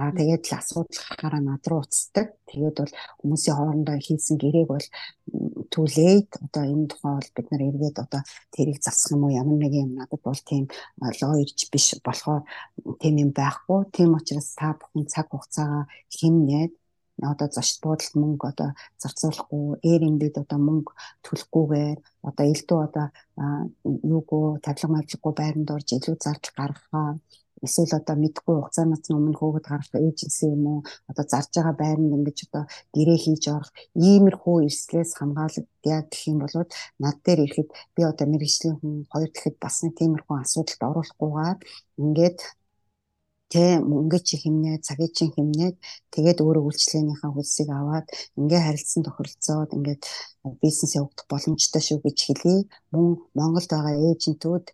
[0.00, 2.26] Аа тэгээд л асуудал гарахаараа над руу уцдаг.
[2.48, 4.86] Тэгээд бол хүмүүсийн хоорондоо хийсэн гэрээг бол
[5.96, 8.22] late одоо энэ тухай бол бид нар эргээд одоо
[8.56, 10.64] тэрийг засах юм уу ямар нэг юм надад бол тийм
[11.20, 12.42] лоо ирж биш болохоор
[13.00, 13.80] тийм юм байхгүй.
[13.92, 15.84] Тийм учраас та бүхэн цаг хугацаагаа
[16.16, 16.72] хэмнээд
[17.20, 18.70] одоо зочд буудалд мөнгө одоо
[19.02, 20.92] зарцуулахгүй Airbnb-д одоо мөнгө
[21.24, 23.06] төлөхгүйгээр одоо элдв одоо
[24.12, 27.08] юугүй тавилга мавлахгүй байранд орж илүү зардал гаргахаа
[27.66, 32.38] эсвэл одоо мэдгүй хугацаанаас өмнө хөөгд гарах эйженси юм уу одоо зарж байгаа байранд ингэж
[32.46, 33.70] одоо гэрээ хийж орох
[34.08, 36.54] иймэрхүү эрсдлээс хамгаалагдъя гэх юм бол
[37.02, 41.58] над дээр ирэхэд би одоо мэрэгжлийн хүн хоёр дахид бас нэг тиймэрхүү асуудалд оруулахгүйгээр
[42.02, 42.38] ингээд
[43.52, 45.76] тэ мөнгө чи химнээ цагийг чи химнээд
[46.14, 48.06] тэгээд өөрөө үйлчлэгээнийхээ хөлсийг аваад
[48.40, 50.02] ингээ харилцсан тохиролцоод ингээд
[50.62, 52.56] бизнес явагдах боломжтой шүү гэж хэлье.
[52.92, 53.06] Мөн
[53.36, 54.64] Монголд байгаа эйжентүүд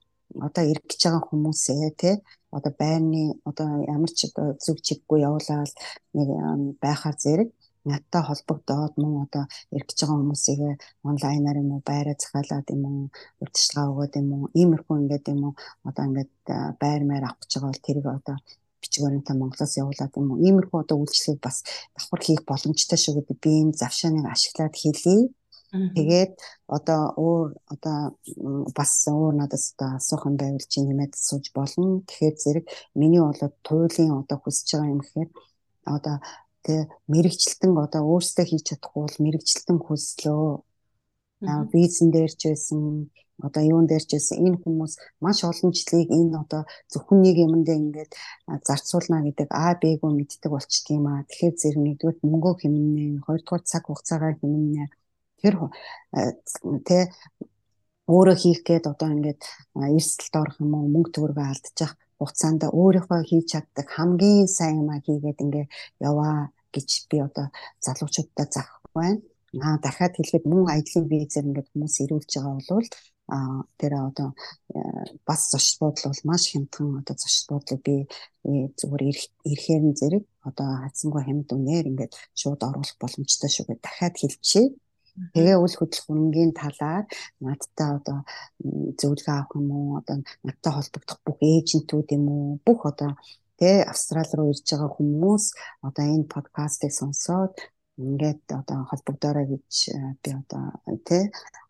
[0.47, 2.15] одоо ирэх гэж байгаа хүмүүсээ тий
[2.57, 5.73] одоо байрны одоо ямар ч одоо зүг чиггүй явуулаад
[6.17, 6.29] нэг
[6.85, 7.51] байхаар зэрэг
[7.91, 9.45] надтай холбогдоод мөн одоо
[9.75, 10.61] ирэх гэж байгаа хүмүүсийг
[11.09, 13.01] онлайнаар юм уу байраа захиалаад юм уу
[13.43, 15.55] урьдчилгаа өгөөд юм уу иймэрхүү ингээд юм уу
[15.89, 16.33] одоо ингээд
[16.83, 18.37] байр маяр авах гэж байгаа бол тэрийг одоо
[19.05, 21.57] баримтаа Монголоос явуулаад юм уу иймэрхүү одоо үйлчлэг бас
[21.95, 25.31] давхар хийх боломжтой шүү гэдэг би энэ завшааныг ашиглаад хэлье
[25.69, 26.33] Тэгээд
[26.65, 27.99] одоо өөр одоо
[28.73, 32.01] бас өөр надаас одоо асуухан байвал чи нэмээд сууж болно.
[32.09, 32.65] Тэгэхээр зэрэг
[32.97, 35.31] миний болоод туйлын одоо хүсэж байгаа юм гэхээр
[35.97, 36.17] одоо
[36.65, 40.45] тэгээ мэрэгчлэн одоо өөрсдөө хийж чадахгүй бол мэрэгчлэн хүслөө
[41.73, 42.81] визэн дээрч байсан
[43.47, 44.93] одоо юун дээрч байсан энэ хүмүүс
[45.23, 48.13] маш олон жилийг энэ одоо зөвхөн нэг юмдээ ингээд
[48.67, 51.23] зарцуулна гэдэг А Б-г мэддэг болчт юм аа.
[51.29, 54.91] Тэгэхээр зэрэг нэгдүгээр мөнгө хэмнэ, хоёрдугаар цаг хугацаагаар хэмнэ.
[55.41, 55.55] Тэр
[56.89, 56.99] тэ
[58.09, 59.43] өөрөө хийх гээд одоо ингээд
[59.97, 65.39] эрсдэлд орох юм уу мөнгө төгрөгөө алдчих хугацаанд өөрийнхөө хийж чаддаг хамгийн сайн юмаа хийгээд
[65.45, 65.67] ингээ
[66.09, 67.47] яваа гэж би одоо
[67.85, 69.21] залуучуудад заах байна.
[69.65, 72.89] Аа дахиад хэлэхэд мөн аялын визээр ингээд хүмүүс ирүүлж байгаа бол
[73.29, 73.37] а
[73.81, 74.29] тэр одоо
[75.29, 77.97] бас зочд буудлын бол маш хямдхан одоо зочд буудлыг би
[78.81, 79.03] зүгээр
[79.53, 84.65] ирэхээр нь зэрэг одоо хацсангүй хямд үнээр ингээд шууд оруулах боломжтой шүү гэж дахиад хэлчихье.
[85.35, 87.05] Тэгээ үл хөдөлгөөнгийн талаар
[87.45, 88.19] надтай одоо
[89.01, 90.17] зөвлөгөө авах юм уу одоо
[90.47, 93.11] надтай холбогдох бүх эйжентүүд юм уу бүх одоо
[93.59, 95.45] тэ австрал руу ирж байгаа хүмүүс
[95.87, 97.55] одоо энэ подкастыг сонсоод
[97.99, 100.65] ингээд одоо холбогдорой гэж э, би одоо
[101.09, 101.19] тэ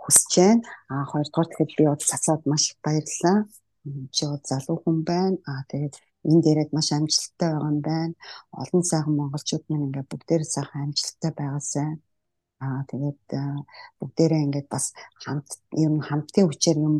[0.03, 0.63] хүсэж байна.
[0.93, 3.39] А хоёрдугаар тэгэхэд би одоо цацаад маш их баярлалаа.
[4.15, 5.37] Чи бол залуу хүн байна.
[5.49, 5.95] А тэгээд
[6.29, 8.15] энэ дээрээ маш амжилттай байгаа юм байна.
[8.63, 11.89] Олон сайхан монголчууд маань ингээд бүгдээр сайхан амжилттай байгаасай.
[12.65, 13.23] Аа тэгээд
[13.99, 14.87] бүгдээрээ ингээд бас
[15.23, 15.49] хамт
[15.87, 16.97] юм хамтын хүчээр юм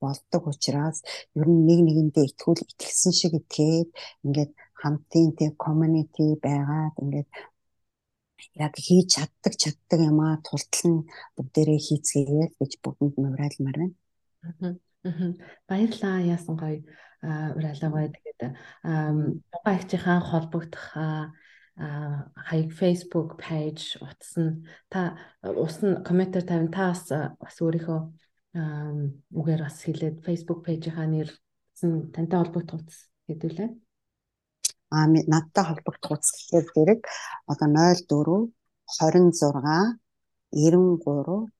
[0.00, 0.98] болдог учраас
[1.38, 3.88] ер нь нэг нэгэндээ итгүүл итгэсэн шиг итгээд
[4.24, 7.28] ингээд хамтын тэг community байгаад ингээд
[8.64, 11.00] яг хийж чаддаг чаддаг юмаа тултал нь
[11.36, 13.94] бүгдээрээ хийцгээе гэж бүгдэнд нь уриалмаар байна.
[15.68, 16.80] Баярлалаа яасан гоё
[17.56, 18.40] уриалаа гоё тэгээд
[19.52, 20.86] дугаа ихчийнхаа холбогдох
[21.76, 27.04] хаяг Facebook page утсан та усна комментэр тавина та бас
[27.36, 28.00] бас өөрийнхөө
[29.36, 31.28] үгээр бас хэлээд Facebook page-ийнхаа нэр
[32.16, 33.68] тантай холбогдох утас хэдүүлээ.
[34.88, 37.00] А надтай холбогдох утас гэхээр зэрэг
[37.44, 38.48] одоо 04
[38.88, 40.00] 26
[40.56, 41.52] 93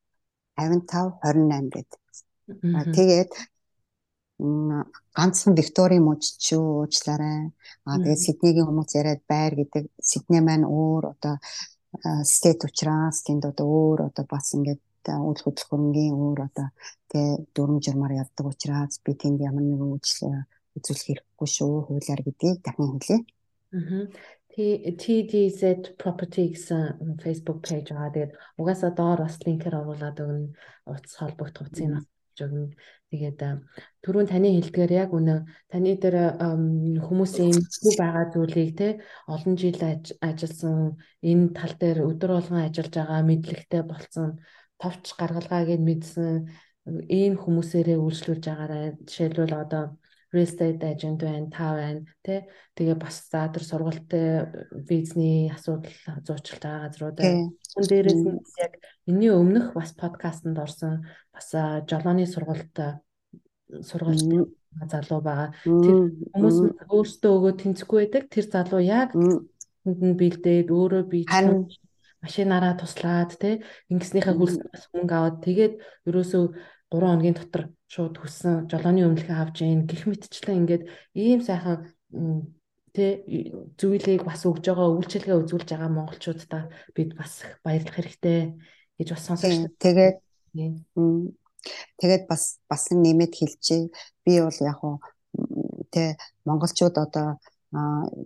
[0.56, 2.00] 55 28 гэдэг.
[2.96, 3.32] Тэгээд
[4.38, 7.48] ганцхан Викторийн мужичүү уучлаарай.
[7.88, 11.34] Аа тэгээд Сиднейгийн хүмүүс яриад байр гэдэг Сидней маань өөр одоо
[12.24, 16.68] стейт учраас тэнд одоо өөр одоо бас ингээд үйл хөдлөхөнгийн өөр одоо
[17.08, 20.44] тэгээ дүрм журмаар явдаг учраас би тэнд ямар нэгэн үйлчлэл
[20.76, 23.18] үзүүлэх хэрэггүй шүү хуулиар гэдгийг дахин хэлье.
[23.72, 24.04] Аа.
[24.56, 25.60] TDZ
[26.00, 28.12] property гэсэн Facebook page байгаа.
[28.12, 30.56] Тэгээд угаасаа доор бас линкээр оруулаад өгнө.
[30.88, 32.06] Утас холбогдох утсыг бас
[32.40, 32.72] өгнө.
[33.16, 33.40] Тэгээд
[34.04, 35.36] түрүүн таны хэлдгээр яг үнэ
[35.72, 36.36] таны дээр
[37.00, 38.88] хүмүүсийн хүү байгаа зүйлийг те
[39.24, 39.80] олон жил
[40.20, 44.28] ажилласан энэ тал дээр өдөр болгон ажиллаж байгаа мэдлэгтэй болсон
[44.76, 46.52] товч гаргалгаагийн мэдсэн
[47.08, 48.86] ийм хүмүүсээрээ үйлчлүүлж байгаарай.
[49.08, 49.84] Жишээлбэл одоо
[50.32, 52.40] real estate agent байна, та байна, тий.
[52.76, 55.96] Тэгээ бас за тэр сургалтын визний асуудал
[56.26, 57.50] зуучилж байгаа газрууд байна.
[57.74, 58.72] Хүн дээрээс нь яг
[59.08, 61.48] энэний өмнөх бас подкастт орсон бас
[61.88, 63.02] жолооны сургалт
[63.82, 64.22] сургалт
[64.90, 65.50] залуу байгаа.
[65.64, 65.96] Тэр
[66.34, 66.56] хүмүүс
[66.90, 68.22] өөртөө өгөө тэнцэхгүй байдаг.
[68.30, 71.24] Тэр залуу яг хүнд нь бэлдээд өөрөө бие
[72.26, 73.62] машинаараа туслаад тий
[73.92, 74.58] ингэснийхээ хөлс
[74.90, 75.74] мөнгө аваад тэгээд
[76.08, 76.44] ерөөсөө
[76.90, 80.82] 3 хоногийн дотор шууд хүссэн жолооны өмнөлгөө авч ийн гих мэтчлэн ингээд
[81.14, 81.86] ийм сайхан
[82.94, 83.22] тэ
[83.78, 86.62] зүйлийг бас өгж байгаа үйлчилгээ үзүүлж байгаа монголчуудаа
[86.96, 88.56] бид бас баярлах хэрэгтэй
[88.98, 90.16] гэж бас сонсож тэгээд
[91.98, 93.90] тэгээд бас бас нэмэт хэлчихье.
[94.24, 95.00] Би бол яг хуу
[95.92, 97.28] тэ монголчууд одоо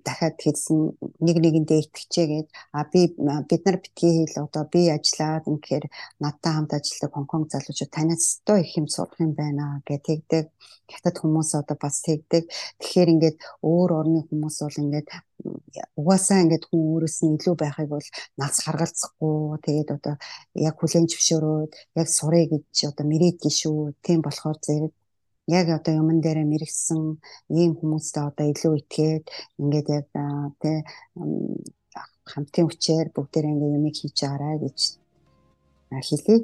[0.06, 0.78] дахиад хэлсэн
[1.26, 3.00] нэг нэгэндээ итгэжээгээд а би
[3.48, 5.84] бид нар битгий хэл одоо би ажиллаад ингээр
[6.22, 10.44] надтай хамт ажилладаг Хонконг залуучууд танаас өстой их юм сурах юм байна гэх тэгдэг.
[10.90, 12.44] Хятад хүмүүс одоо бас тэгдэг.
[12.80, 15.08] Тэгэхээр ингээд өөр орны хүмүүс бол ингээд
[16.00, 18.08] угаасаа ингээд хүн өөрөөс нь илүү байхыг бол
[18.40, 19.58] нас харгалзахгүй.
[19.66, 20.14] Тэгээд одоо
[20.54, 24.92] яг хүлэн зөвшөөрөөд яг сурыг гэж одоо мэрэгдэж шүү тийм болохоор зэрэг
[25.48, 27.02] яг одоо юмн дээрээ мэрэгсэн
[27.50, 29.24] ийм хүмүүстэй одоо илүү итгээд
[29.60, 30.06] ингээд яг
[30.60, 30.84] тэ
[32.30, 34.78] хамтын хүчээр бүгдээрээ ингээд юмыг хийж байгаарай гэж
[35.90, 36.36] хэлье.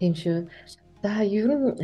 [0.00, 0.48] Тийм шүү.
[1.02, 1.76] За ер нь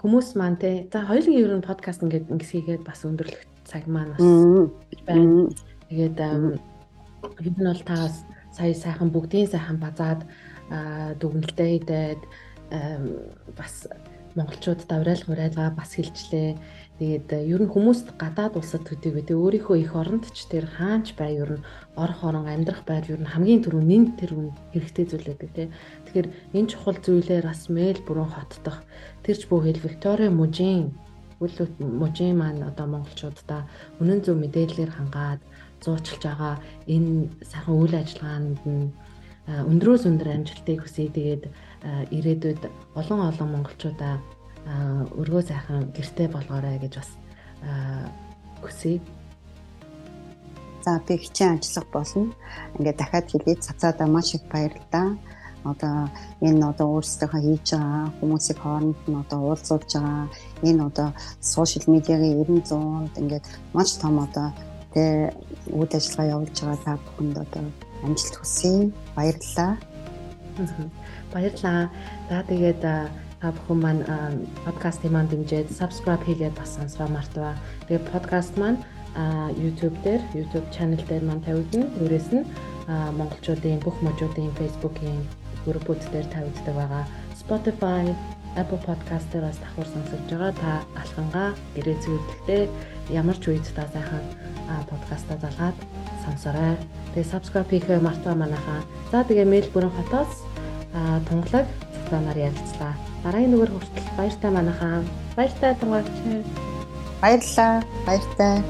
[0.00, 4.24] хүмүүс маань те за хоёулын ер нь подкаст ингээд ингэсгээд бас өндөрлөх цаг маань бас
[5.04, 5.52] байна.
[5.88, 8.08] Тэгээд ер нь бол та
[8.56, 10.24] сая сайхан бүгдийн сайхан базаад
[11.20, 12.20] дүгнэлтээ хийдээд
[13.58, 13.74] бас
[14.38, 16.58] монголчуудад аврайл хурайлгаа бас хэлжлээ.
[17.00, 21.16] Тэгээд э, ер нь хүмүүст гадаад улсад төдий гэдэг өөрийнхөө их оронд ч тэр хаанч
[21.16, 21.64] бай ер нь
[21.96, 25.68] орох орон амьдрах байр ер нь хамгийн түрүү нэн тэр үн хэрэгтэй зүйл байдаг тий.
[26.04, 28.84] Тэгэхээр энэ чухал зүйлээр бас Мельбурн хотдох
[29.24, 30.92] тэрч бүхэл Виктория мужийн
[31.40, 33.64] үл мужийн маань одоо монголчуудаа
[33.96, 35.40] үнэн зөв мэдээллээр хангаад
[35.80, 38.92] зуучилж байгаа энэ сайхан үйл ажиллагаанд нь
[39.48, 41.08] өндрөөс өндөр амжилтыг хүсье.
[41.08, 41.48] Тэгээд
[41.84, 42.62] ирээдүйд
[43.00, 44.14] олон олон монголчуудаа
[45.20, 47.10] өргөө сайхан гэрте болгоорой гэж бас
[48.62, 49.00] хүсье.
[50.84, 52.32] За би хичээн ажиллах болно.
[52.76, 55.16] Ингээд дахиад хэлээд цацаадаа маш их баярлалаа.
[55.64, 56.08] Одоо
[56.40, 60.28] энэ одоо өөрсдийнхөө хийж байгаа хүмүүсийг хооронд нь одоо уулзуулж байгаа
[60.64, 61.08] энэ одоо
[61.40, 63.44] сошиал медиагийн 90 100-д ингээд
[63.76, 64.48] маш том одоо
[64.96, 65.04] тэ
[65.68, 67.64] үйл ажиллагаа явуулж байгаа та бүхэнд одоо
[68.04, 68.88] амжилт хүсье.
[69.16, 69.89] Баярлалаа.
[71.32, 71.88] Баярлалаа.
[72.28, 73.08] За тэгээд та
[73.40, 74.02] бүхэн маань
[74.64, 77.56] подкастын маань дэмжиж subscribe хийгээд бас сонсроо мартава.
[77.88, 78.78] Тэгээд подкаст маань
[79.56, 81.88] YouTube дээр YouTube channel дээр маань тавигдана.
[81.96, 82.44] Тэрээс нь
[82.90, 85.24] монголчуудын бүх можуудын Facebook-ийн
[85.64, 87.04] группүүд дээр тавигддаг байгаа.
[87.40, 88.04] Spotify,
[88.60, 90.52] Apple Podcast дээр бас давхар сонсож байгаа.
[90.52, 92.62] Та алхангаа гэрээ зүйдэлтэй
[93.10, 94.24] ямар ч үед та сайхан
[94.90, 95.78] подкаста залгаад
[96.28, 96.76] сонсорой.
[97.16, 98.84] Тэгээ subscribe хийхээ мартаа манайхаа.
[99.10, 100.46] За тэгээ Мельбурн хотоос
[100.92, 102.94] тунгалаг цуцаанаар ярилцлаа.
[103.22, 105.04] Дараагийн нүгэр хүртэл баяртай манайхаа.
[105.36, 106.16] Баяртай тунгалагч.
[107.22, 107.82] Баярлалаа.
[108.06, 108.62] Баяртай.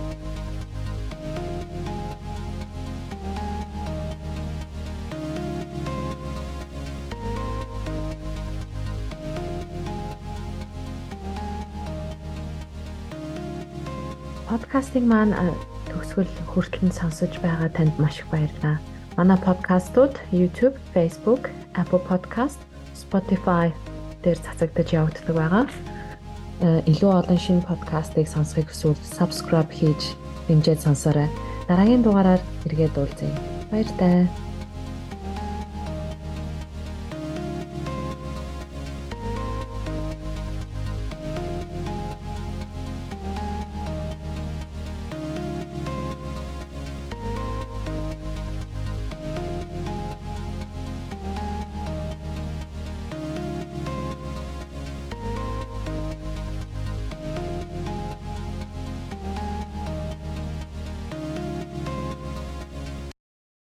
[14.50, 15.34] подкастыг маань
[15.90, 18.78] төгсгөл хүртэл сонсож байгаа танд маш их баярлалаа.
[19.20, 22.56] Манай подкастууд YouTube, Facebook, Apple Podcast,
[22.96, 23.68] Spotify
[24.24, 25.64] дээр цацагдж явагддаг байгаа.
[26.88, 30.16] Илүү олон шинэ подкастыг сонсохыг хүсвэл subscribe хийж
[30.48, 31.28] дэмжиж сонсоорой.
[31.68, 33.28] Дараагийн дугаараар эргээд уулзъя.
[33.68, 34.24] Баяр таа.